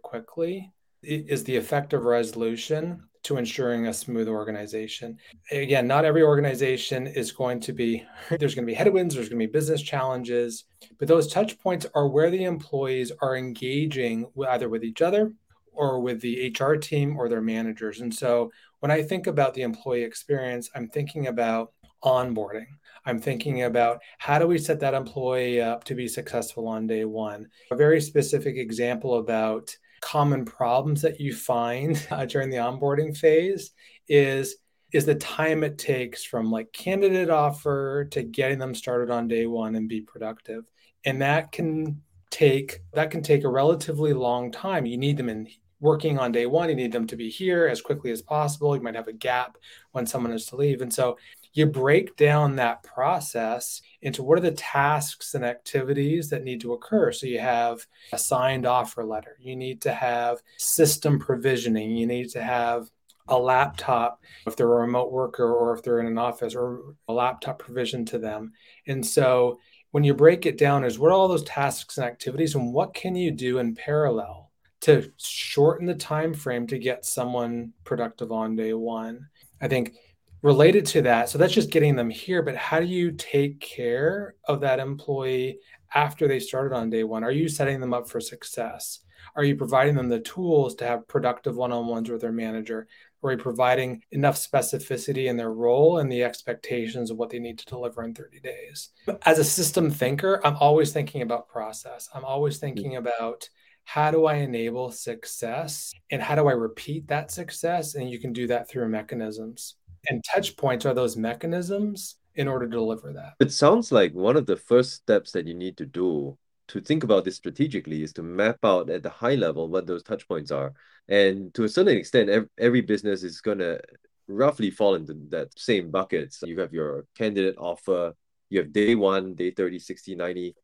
quickly 0.00 0.72
is 1.02 1.44
the 1.44 1.56
effective 1.56 2.04
resolution 2.04 3.02
to 3.26 3.38
ensuring 3.38 3.88
a 3.88 3.92
smooth 3.92 4.28
organization. 4.28 5.18
Again, 5.50 5.88
not 5.88 6.04
every 6.04 6.22
organization 6.22 7.08
is 7.08 7.32
going 7.32 7.58
to 7.60 7.72
be, 7.72 8.04
there's 8.30 8.54
going 8.54 8.64
to 8.64 8.70
be 8.70 8.74
headwinds, 8.74 9.14
there's 9.14 9.28
going 9.28 9.40
to 9.40 9.46
be 9.46 9.52
business 9.52 9.82
challenges, 9.82 10.64
but 10.98 11.08
those 11.08 11.26
touch 11.26 11.58
points 11.58 11.86
are 11.94 12.06
where 12.06 12.30
the 12.30 12.44
employees 12.44 13.10
are 13.20 13.36
engaging 13.36 14.26
either 14.48 14.68
with 14.68 14.84
each 14.84 15.02
other 15.02 15.32
or 15.72 16.00
with 16.00 16.20
the 16.20 16.54
HR 16.56 16.74
team 16.74 17.16
or 17.16 17.28
their 17.28 17.40
managers. 17.40 18.00
And 18.00 18.14
so 18.14 18.52
when 18.78 18.92
I 18.92 19.02
think 19.02 19.26
about 19.26 19.54
the 19.54 19.62
employee 19.62 20.04
experience, 20.04 20.70
I'm 20.74 20.88
thinking 20.88 21.26
about 21.26 21.72
onboarding. 22.04 22.66
I'm 23.04 23.20
thinking 23.20 23.64
about 23.64 24.02
how 24.18 24.38
do 24.38 24.46
we 24.46 24.58
set 24.58 24.80
that 24.80 24.94
employee 24.94 25.60
up 25.60 25.82
to 25.84 25.94
be 25.96 26.06
successful 26.06 26.68
on 26.68 26.86
day 26.86 27.04
one. 27.04 27.48
A 27.72 27.76
very 27.76 28.00
specific 28.00 28.56
example 28.56 29.18
about 29.18 29.76
common 30.00 30.44
problems 30.44 31.02
that 31.02 31.20
you 31.20 31.34
find 31.34 32.06
uh, 32.10 32.24
during 32.24 32.50
the 32.50 32.56
onboarding 32.56 33.16
phase 33.16 33.72
is 34.08 34.56
is 34.92 35.04
the 35.04 35.14
time 35.14 35.64
it 35.64 35.78
takes 35.78 36.24
from 36.24 36.50
like 36.50 36.72
candidate 36.72 37.28
offer 37.28 38.06
to 38.10 38.22
getting 38.22 38.58
them 38.58 38.74
started 38.74 39.10
on 39.10 39.28
day 39.28 39.46
one 39.46 39.74
and 39.74 39.88
be 39.88 40.00
productive. 40.00 40.64
And 41.04 41.20
that 41.22 41.52
can 41.52 42.02
take 42.30 42.80
that 42.92 43.10
can 43.10 43.22
take 43.22 43.44
a 43.44 43.48
relatively 43.48 44.12
long 44.12 44.52
time. 44.52 44.86
You 44.86 44.96
need 44.96 45.16
them 45.16 45.28
in 45.28 45.48
working 45.80 46.18
on 46.18 46.32
day 46.32 46.46
one 46.46 46.70
you 46.70 46.74
need 46.74 46.92
them 46.92 47.06
to 47.06 47.16
be 47.16 47.28
here 47.28 47.66
as 47.66 47.82
quickly 47.82 48.10
as 48.10 48.22
possible. 48.22 48.74
You 48.74 48.82
might 48.82 48.94
have 48.94 49.08
a 49.08 49.12
gap 49.12 49.58
when 49.92 50.06
someone 50.06 50.32
is 50.32 50.46
to 50.46 50.56
leave. 50.56 50.80
And 50.80 50.92
so 50.92 51.18
you 51.56 51.64
break 51.64 52.16
down 52.16 52.56
that 52.56 52.82
process 52.82 53.80
into 54.02 54.22
what 54.22 54.36
are 54.36 54.42
the 54.42 54.50
tasks 54.50 55.34
and 55.34 55.42
activities 55.42 56.28
that 56.28 56.44
need 56.44 56.60
to 56.60 56.74
occur. 56.74 57.10
So 57.10 57.26
you 57.26 57.40
have 57.40 57.86
a 58.12 58.18
signed 58.18 58.66
offer 58.66 59.02
letter, 59.02 59.38
you 59.40 59.56
need 59.56 59.80
to 59.82 59.92
have 59.92 60.42
system 60.58 61.18
provisioning, 61.18 61.96
you 61.96 62.06
need 62.06 62.28
to 62.30 62.42
have 62.42 62.90
a 63.28 63.38
laptop 63.38 64.22
if 64.46 64.54
they're 64.54 64.70
a 64.70 64.82
remote 64.82 65.10
worker 65.10 65.50
or 65.50 65.74
if 65.74 65.82
they're 65.82 65.98
in 65.98 66.06
an 66.06 66.18
office 66.18 66.54
or 66.54 66.94
a 67.08 67.12
laptop 67.12 67.58
provision 67.58 68.04
to 68.04 68.18
them. 68.18 68.52
And 68.86 69.04
so 69.04 69.58
when 69.92 70.04
you 70.04 70.12
break 70.12 70.44
it 70.44 70.58
down 70.58 70.84
is 70.84 70.98
what 70.98 71.08
are 71.08 71.14
all 71.14 71.26
those 71.26 71.42
tasks 71.44 71.96
and 71.96 72.06
activities 72.06 72.54
and 72.54 72.72
what 72.72 72.92
can 72.92 73.16
you 73.16 73.30
do 73.30 73.58
in 73.58 73.74
parallel 73.74 74.50
to 74.82 75.10
shorten 75.16 75.86
the 75.86 75.94
time 75.94 76.34
frame 76.34 76.66
to 76.66 76.78
get 76.78 77.06
someone 77.06 77.72
productive 77.84 78.30
on 78.30 78.56
day 78.56 78.74
one. 78.74 79.26
I 79.60 79.68
think 79.68 79.94
related 80.42 80.86
to 80.86 81.02
that 81.02 81.28
so 81.28 81.38
that's 81.38 81.54
just 81.54 81.70
getting 81.70 81.96
them 81.96 82.10
here 82.10 82.42
but 82.42 82.56
how 82.56 82.78
do 82.78 82.86
you 82.86 83.10
take 83.12 83.58
care 83.60 84.34
of 84.46 84.60
that 84.60 84.78
employee 84.78 85.58
after 85.94 86.28
they 86.28 86.40
started 86.40 86.74
on 86.74 86.90
day 86.90 87.04
one? 87.04 87.24
Are 87.24 87.30
you 87.30 87.48
setting 87.48 87.80
them 87.80 87.94
up 87.94 88.08
for 88.08 88.20
success? 88.20 89.00
Are 89.34 89.44
you 89.44 89.56
providing 89.56 89.94
them 89.94 90.08
the 90.08 90.20
tools 90.20 90.74
to 90.76 90.86
have 90.86 91.08
productive 91.08 91.56
one-on-ones 91.56 92.10
with 92.10 92.20
their 92.20 92.32
manager? 92.32 92.86
Are 93.22 93.32
you 93.32 93.38
providing 93.38 94.02
enough 94.12 94.36
specificity 94.36 95.26
in 95.26 95.36
their 95.36 95.52
role 95.52 95.98
and 95.98 96.12
the 96.12 96.22
expectations 96.22 97.10
of 97.10 97.16
what 97.16 97.30
they 97.30 97.38
need 97.38 97.58
to 97.58 97.64
deliver 97.64 98.04
in 98.04 98.14
30 98.14 98.40
days? 98.40 98.90
As 99.24 99.38
a 99.38 99.44
system 99.44 99.90
thinker 99.90 100.40
i'm 100.44 100.56
always 100.58 100.92
thinking 100.92 101.22
about 101.22 101.48
process. 101.48 102.08
I'm 102.14 102.24
always 102.24 102.58
thinking 102.58 102.92
mm-hmm. 102.92 103.06
about 103.06 103.48
how 103.84 104.10
do 104.10 104.26
I 104.26 104.34
enable 104.34 104.90
success 104.90 105.92
and 106.10 106.20
how 106.20 106.34
do 106.34 106.48
I 106.48 106.52
repeat 106.52 107.08
that 107.08 107.30
success? 107.30 107.94
And 107.94 108.10
you 108.10 108.18
can 108.18 108.32
do 108.32 108.46
that 108.48 108.68
through 108.68 108.88
mechanisms 108.88 109.76
and 110.08 110.24
touch 110.24 110.56
points 110.56 110.86
are 110.86 110.94
those 110.94 111.16
mechanisms 111.16 112.16
in 112.34 112.48
order 112.48 112.66
to 112.66 112.72
deliver 112.72 113.12
that. 113.12 113.34
It 113.40 113.52
sounds 113.52 113.90
like 113.90 114.12
one 114.12 114.36
of 114.36 114.46
the 114.46 114.56
first 114.56 114.92
steps 114.92 115.32
that 115.32 115.46
you 115.46 115.54
need 115.54 115.76
to 115.78 115.86
do 115.86 116.36
to 116.68 116.80
think 116.80 117.04
about 117.04 117.24
this 117.24 117.36
strategically 117.36 118.02
is 118.02 118.12
to 118.14 118.22
map 118.22 118.58
out 118.64 118.90
at 118.90 119.02
the 119.02 119.10
high 119.10 119.36
level 119.36 119.68
what 119.68 119.86
those 119.86 120.02
touch 120.02 120.26
points 120.26 120.50
are. 120.50 120.74
And 121.08 121.54
to 121.54 121.64
a 121.64 121.68
certain 121.68 121.96
extent, 121.96 122.48
every, 122.58 122.80
business 122.80 123.22
is 123.22 123.40
going 123.40 123.58
to 123.58 123.80
roughly 124.26 124.70
fall 124.70 124.96
into 124.96 125.14
that 125.30 125.56
same 125.56 125.90
bucket. 125.90 126.32
So 126.32 126.46
you 126.46 126.58
have 126.60 126.72
your 126.72 127.06
candidate 127.16 127.56
offer, 127.58 128.14
you 128.50 128.58
have 128.58 128.72
day 128.72 128.94
one, 128.96 129.34
day 129.34 129.52
30, 129.52 129.78
60, 129.78 130.16
90, 130.16 130.56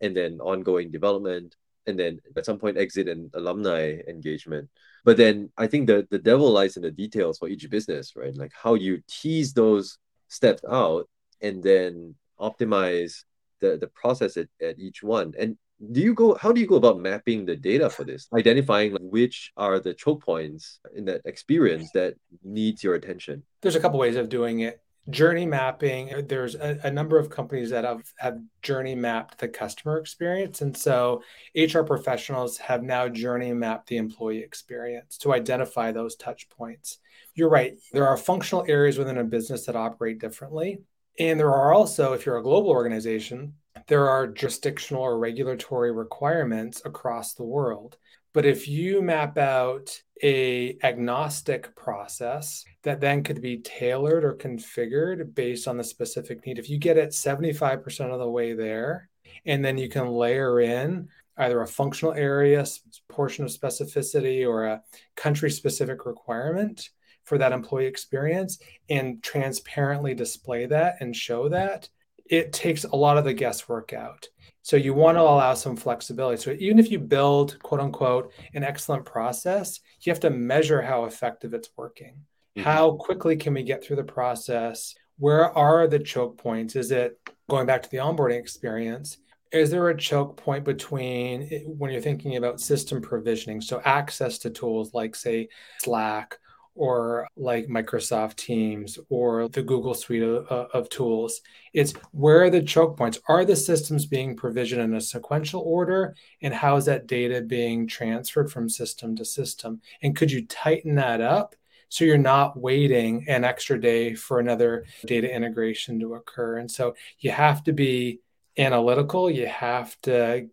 and 0.00 0.16
then 0.16 0.40
ongoing 0.40 0.90
development, 0.90 1.56
and 1.86 1.98
then 1.98 2.20
at 2.36 2.46
some 2.46 2.58
point 2.58 2.78
exit 2.78 3.08
and 3.08 3.30
alumni 3.34 3.98
engagement. 4.08 4.70
But 5.04 5.16
then 5.16 5.50
I 5.56 5.66
think 5.66 5.86
the, 5.86 6.06
the 6.10 6.18
devil 6.18 6.50
lies 6.50 6.76
in 6.76 6.82
the 6.82 6.90
details 6.90 7.38
for 7.38 7.48
each 7.48 7.68
business, 7.70 8.14
right? 8.16 8.36
Like 8.36 8.52
how 8.54 8.74
you 8.74 9.02
tease 9.08 9.52
those 9.52 9.98
steps 10.28 10.62
out 10.70 11.08
and 11.40 11.62
then 11.62 12.14
optimize 12.38 13.24
the, 13.60 13.76
the 13.78 13.88
process 13.88 14.36
at, 14.36 14.48
at 14.60 14.78
each 14.78 15.02
one. 15.02 15.34
And 15.38 15.56
do 15.92 16.00
you 16.00 16.12
go 16.12 16.34
how 16.34 16.52
do 16.52 16.60
you 16.60 16.66
go 16.66 16.76
about 16.76 17.00
mapping 17.00 17.46
the 17.46 17.56
data 17.56 17.88
for 17.88 18.04
this 18.04 18.28
identifying 18.34 18.94
which 19.00 19.50
are 19.56 19.80
the 19.80 19.94
choke 19.94 20.22
points 20.22 20.78
in 20.94 21.06
that 21.06 21.22
experience 21.24 21.90
that 21.92 22.14
needs 22.44 22.84
your 22.84 22.96
attention 22.96 23.42
there's 23.62 23.76
a 23.76 23.80
couple 23.80 23.98
ways 23.98 24.16
of 24.16 24.28
doing 24.28 24.60
it 24.60 24.82
journey 25.10 25.46
mapping 25.46 26.14
uh, 26.14 26.22
there's 26.26 26.54
a, 26.54 26.78
a, 26.84 26.90
number 26.90 27.18
of 27.18 27.30
companies 27.30 27.70
that 27.70 27.84
have 27.84 28.02
have 28.18 28.38
journey 28.62 28.94
mapped 28.94 29.38
the 29.38 29.48
customer 29.48 29.98
experience. 29.98 30.60
And 30.60 30.76
so 30.76 31.22
hr 31.56 31.82
professionals 31.82 32.58
have 32.58 32.82
now 32.82 33.08
journey 33.08 33.52
mapped 33.52 33.88
the 33.88 33.96
employee 33.96 34.38
experience 34.38 35.18
to 35.18 35.32
identify 35.32 35.92
those 35.92 36.16
touch 36.16 36.48
points. 36.48 36.98
You're 37.34 37.50
right 37.50 37.76
there 37.92 38.06
are 38.06 38.16
functional 38.16 38.64
areas 38.68 38.98
within 38.98 39.18
a 39.18 39.24
business 39.24 39.66
that 39.66 39.76
operate 39.76 40.18
differently. 40.18 40.80
And 41.18 41.38
there 41.38 41.52
are 41.52 41.72
also 41.72 42.12
if 42.12 42.26
you're 42.26 42.38
a 42.38 42.42
global 42.42 42.70
organization 42.70 43.54
there 43.86 44.08
are 44.08 44.26
jurisdictional 44.26 45.02
or 45.02 45.18
regulatory 45.18 45.92
requirements 45.92 46.82
across 46.84 47.34
the 47.34 47.44
world 47.44 47.96
but 48.32 48.46
if 48.46 48.68
you 48.68 49.02
map 49.02 49.38
out 49.38 50.00
a 50.22 50.76
agnostic 50.82 51.74
process 51.74 52.64
that 52.82 53.00
then 53.00 53.22
could 53.22 53.40
be 53.40 53.58
tailored 53.58 54.24
or 54.24 54.34
configured 54.34 55.34
based 55.34 55.66
on 55.66 55.76
the 55.76 55.84
specific 55.84 56.44
need, 56.46 56.58
if 56.58 56.70
you 56.70 56.78
get 56.78 56.96
it 56.96 57.10
75% 57.10 58.12
of 58.12 58.18
the 58.18 58.30
way 58.30 58.52
there, 58.52 59.08
and 59.46 59.64
then 59.64 59.78
you 59.78 59.88
can 59.88 60.08
layer 60.08 60.60
in 60.60 61.08
either 61.38 61.60
a 61.60 61.66
functional 61.66 62.12
area 62.12 62.64
portion 63.08 63.44
of 63.44 63.50
specificity 63.50 64.46
or 64.46 64.66
a 64.66 64.82
country 65.16 65.50
specific 65.50 66.04
requirement 66.04 66.90
for 67.24 67.38
that 67.38 67.52
employee 67.52 67.86
experience 67.86 68.58
and 68.88 69.22
transparently 69.22 70.14
display 70.14 70.66
that 70.66 70.96
and 71.00 71.16
show 71.16 71.48
that, 71.48 71.88
it 72.26 72.52
takes 72.52 72.84
a 72.84 72.96
lot 72.96 73.16
of 73.16 73.24
the 73.24 73.32
guesswork 73.32 73.92
out. 73.92 74.28
So 74.70 74.76
you 74.76 74.94
want 74.94 75.16
to 75.16 75.22
allow 75.22 75.54
some 75.54 75.74
flexibility. 75.74 76.40
So 76.40 76.52
even 76.60 76.78
if 76.78 76.92
you 76.92 77.00
build 77.00 77.58
quote 77.60 77.80
unquote 77.80 78.32
an 78.54 78.62
excellent 78.62 79.04
process, 79.04 79.80
you 80.02 80.12
have 80.12 80.20
to 80.20 80.30
measure 80.30 80.80
how 80.80 81.06
effective 81.06 81.54
it's 81.54 81.70
working. 81.76 82.22
Mm-hmm. 82.56 82.60
How 82.60 82.92
quickly 82.92 83.36
can 83.36 83.52
we 83.52 83.64
get 83.64 83.82
through 83.82 83.96
the 83.96 84.04
process? 84.04 84.94
Where 85.18 85.50
are 85.58 85.88
the 85.88 85.98
choke 85.98 86.38
points? 86.38 86.76
Is 86.76 86.92
it 86.92 87.18
going 87.48 87.66
back 87.66 87.82
to 87.82 87.90
the 87.90 87.96
onboarding 87.96 88.38
experience? 88.38 89.18
Is 89.50 89.72
there 89.72 89.88
a 89.88 89.96
choke 89.96 90.36
point 90.36 90.62
between 90.64 91.48
when 91.66 91.90
you're 91.90 92.00
thinking 92.00 92.36
about 92.36 92.60
system 92.60 93.02
provisioning? 93.02 93.60
So 93.60 93.82
access 93.84 94.38
to 94.38 94.50
tools 94.50 94.94
like 94.94 95.16
say 95.16 95.48
Slack 95.80 96.38
or 96.74 97.26
like 97.36 97.66
Microsoft 97.66 98.36
Teams 98.36 98.98
or 99.08 99.48
the 99.48 99.62
Google 99.62 99.94
suite 99.94 100.22
of, 100.22 100.46
of, 100.46 100.88
tools. 100.88 101.40
It's 101.72 101.92
where 102.12 102.42
are 102.42 102.50
the 102.50 102.62
choke 102.62 102.96
points? 102.96 103.18
Are 103.28 103.44
the 103.44 103.56
systems 103.56 104.06
being 104.06 104.36
provisioned 104.36 104.82
in 104.82 104.94
a 104.94 105.00
sequential 105.00 105.60
order? 105.60 106.14
And 106.42 106.54
how 106.54 106.76
is 106.76 106.86
that 106.86 107.06
data 107.06 107.42
being 107.42 107.86
transferred 107.86 108.50
from 108.50 108.68
system 108.68 109.16
to 109.16 109.24
system? 109.24 109.80
And 110.02 110.16
could 110.16 110.30
you 110.30 110.46
tighten 110.46 110.94
that 110.96 111.20
up 111.20 111.54
so 111.88 112.04
you're 112.04 112.18
not 112.18 112.58
waiting 112.58 113.24
an 113.28 113.44
extra 113.44 113.80
day 113.80 114.14
for 114.14 114.38
another 114.38 114.84
data 115.04 115.32
integration 115.32 116.00
to 116.00 116.14
occur? 116.14 116.58
And 116.58 116.70
so 116.70 116.94
you 117.18 117.30
have 117.30 117.64
to 117.64 117.72
be 117.72 118.20
analytical, 118.56 119.30
you 119.30 119.46
have 119.46 120.00
to 120.02 120.48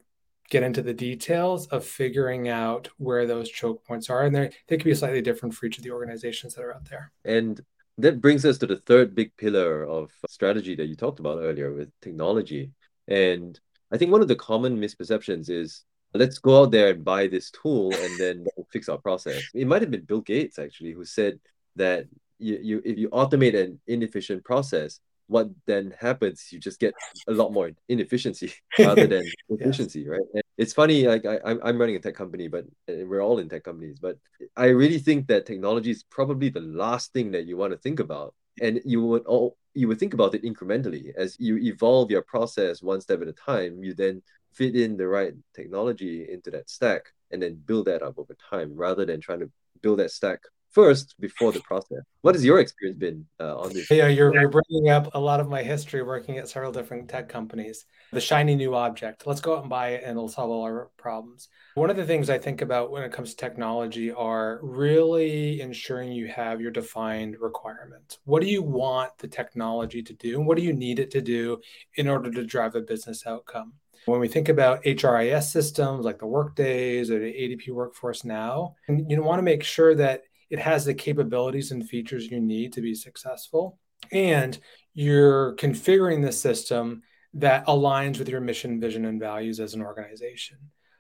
get 0.50 0.64
into 0.64 0.82
the 0.82 0.94
details 0.94 1.68
of 1.68 1.86
figuring 1.86 2.50
out 2.50 2.90
where 2.98 3.26
those 3.26 3.50
choke 3.50 3.84
points 3.86 4.10
are. 4.10 4.24
And 4.24 4.36
they 4.36 4.52
they 4.68 4.78
can 4.78 4.90
be 4.90 4.96
slightly 4.96 5.22
different 5.22 5.56
for 5.56 5.66
each 5.66 5.78
of 5.78 5.84
the 5.84 5.92
organizations 5.92 6.56
that 6.56 6.64
are 6.64 6.76
out 6.76 6.90
there. 6.90 7.12
And 7.26 7.62
that 7.98 8.22
brings 8.22 8.46
us 8.46 8.58
to 8.60 8.68
the 8.68 8.78
third 8.78 9.16
big 9.16 9.36
pillar 9.38 9.84
of 9.84 10.12
strategy 10.28 10.76
that 10.76 10.88
you 10.88 10.96
talked 10.96 11.20
about 11.20 11.40
earlier 11.40 11.74
with 11.74 11.92
technology. 12.02 12.72
And 13.08 13.60
I 13.92 13.98
think 13.98 14.12
one 14.12 14.22
of 14.22 14.28
the 14.28 14.36
common 14.36 14.78
misperceptions 14.78 15.50
is 15.50 15.84
let's 16.14 16.38
go 16.38 16.64
out 16.64 16.72
there 16.72 16.90
and 16.90 17.04
buy 17.04 17.28
this 17.28 17.52
tool 17.52 17.94
and 17.94 18.20
then 18.20 18.46
fix 18.72 18.90
our 18.90 18.98
process. 18.98 19.44
It 19.54 19.68
might 19.68 19.82
have 19.82 19.92
been 19.92 20.06
Bill 20.06 20.22
Gates 20.22 20.60
actually 20.60 20.94
who 20.94 21.06
said 21.06 21.40
that 21.76 22.06
you, 22.40 22.60
you 22.62 22.82
if 22.86 22.98
you 22.98 23.10
automate 23.10 23.60
an 23.60 23.80
inefficient 23.88 24.44
process, 24.44 25.00
what 25.28 25.50
then 25.66 25.94
happens? 26.00 26.48
You 26.52 26.60
just 26.60 26.80
get 26.80 26.94
a 27.28 27.32
lot 27.32 27.54
more 27.54 27.72
inefficiency 27.90 28.54
rather 28.80 29.08
than 29.08 29.24
efficiency 29.50 30.02
yes. 30.02 30.10
right? 30.10 30.28
And 30.34 30.44
it's 30.58 30.74
funny 30.74 31.08
like 31.08 31.26
I, 31.26 31.40
i'm 31.64 31.78
running 31.78 31.96
a 31.96 32.00
tech 32.00 32.16
company 32.16 32.48
but 32.48 32.66
eh, 32.88 33.04
we're 33.04 33.22
all 33.22 33.40
in 33.40 33.48
tech 33.48 33.64
companies 33.64 34.00
but 34.00 34.18
i 34.56 34.66
really 34.66 34.98
think 34.98 35.28
that 35.28 35.46
technology 35.46 35.92
is 35.92 36.04
probably 36.04 36.50
the 36.50 36.62
last 36.62 37.14
thing 37.14 37.32
that 37.32 37.46
you 37.46 37.58
want 37.58 37.74
to 37.74 37.78
think 37.78 38.00
about. 38.00 38.34
And 38.60 38.82
you 38.86 39.04
would 39.06 39.26
all 39.26 39.56
you 39.76 39.88
would 39.88 40.00
think 40.00 40.16
about 40.16 40.34
it 40.34 40.44
incrementally. 40.44 41.14
As 41.16 41.38
you 41.40 41.58
evolve 41.58 42.10
your 42.10 42.24
process 42.24 42.82
one 42.82 43.02
step 43.02 43.22
at 43.22 43.28
a 43.28 43.34
time 43.34 43.84
you 43.84 43.94
then 43.94 44.24
fit 44.52 44.76
in 44.76 44.98
the 44.98 45.08
right 45.08 45.34
technology 45.54 46.28
into 46.28 46.50
that 46.52 46.70
stack 46.70 47.04
and 47.32 47.42
then 47.42 47.62
build 47.66 47.86
that 47.86 48.02
up 48.02 48.18
over 48.18 48.36
time 48.50 48.74
rather 48.74 49.06
than 49.06 49.22
trying 49.22 49.42
to 49.42 49.52
build 49.84 50.00
that 50.00 50.10
stack 50.10 50.42
first 50.78 51.16
before 51.20 51.52
the 51.52 51.60
process. 51.62 52.04
What 52.22 52.36
has 52.36 52.46
your 52.46 52.60
experience 52.60 53.00
been 53.00 53.26
uh, 53.40 53.58
on 53.58 53.74
this? 53.74 53.90
Yeah, 53.90 54.10
you're, 54.10 54.32
you're 54.40 54.50
bringing 54.50 54.90
up 54.90 55.10
a 55.16 55.20
lot 55.20 55.40
of 55.40 55.50
my 55.50 55.64
history 55.64 56.04
working 56.04 56.38
at 56.38 56.48
several 56.48 56.72
different 56.72 57.10
tech 57.10 57.28
companies. 57.30 57.86
The 58.12 58.22
shiny 58.22 58.54
new 58.54 58.76
object. 58.76 59.26
Let's 59.26 59.42
go 59.42 59.56
out 59.56 59.62
and 59.62 59.70
buy 59.72 59.90
it 59.90 60.04
and 60.04 60.12
it'll 60.12 60.30
solve 60.30 60.52
all 60.52 60.62
our 60.62 60.92
problems. 60.98 61.50
One 61.74 61.90
of 61.90 61.98
the 61.98 62.06
things 62.06 62.30
I 62.30 62.38
think 62.38 62.62
about 62.62 62.92
when 62.92 63.02
it 63.02 63.12
comes 63.12 63.32
to 63.32 63.38
technology 63.38 64.12
are 64.12 64.60
really 64.62 65.62
ensuring 65.62 66.12
you 66.12 66.28
have 66.28 66.62
your 66.62 66.72
defined 66.72 67.38
requirements. 67.40 68.20
What 68.26 68.44
do 68.44 68.48
you 68.48 68.62
want 68.62 69.18
the 69.18 69.28
technology 69.28 70.04
to 70.04 70.14
do? 70.14 70.38
And 70.38 70.46
what 70.46 70.58
do 70.58 70.64
you 70.64 70.74
need 70.74 71.00
it 71.00 71.10
to 71.12 71.22
do 71.22 71.60
in 71.96 72.08
order 72.08 72.30
to 72.30 72.46
drive 72.46 72.76
a 72.76 72.82
business 72.82 73.26
outcome? 73.26 73.74
When 74.06 74.20
we 74.20 74.28
think 74.28 74.48
about 74.48 74.84
HRIS 74.84 75.52
systems 75.52 76.06
like 76.06 76.20
the 76.20 76.28
Workdays 76.28 77.10
or 77.10 77.20
the 77.20 77.34
ADP 77.34 77.70
Workforce 77.72 78.24
Now, 78.24 78.76
and 78.88 79.10
you 79.10 79.22
want 79.24 79.40
to 79.40 79.44
make 79.44 79.64
sure 79.64 79.96
that 79.96 80.22
it 80.50 80.60
has 80.60 80.86
the 80.86 80.94
capabilities 80.94 81.72
and 81.72 81.88
features 81.88 82.30
you 82.30 82.40
need 82.40 82.74
to 82.74 82.82
be 82.82 82.96
successful. 82.96 83.80
And 84.12 84.58
you're 84.94 85.56
configuring 85.56 86.24
the 86.24 86.32
system 86.32 87.04
that 87.34 87.66
aligns 87.68 88.20
with 88.20 88.30
your 88.30 88.42
mission, 88.42 88.80
vision, 88.80 89.06
and 89.06 89.20
values 89.20 89.60
as 89.60 89.74
an 89.74 89.82
organization. 89.82 90.58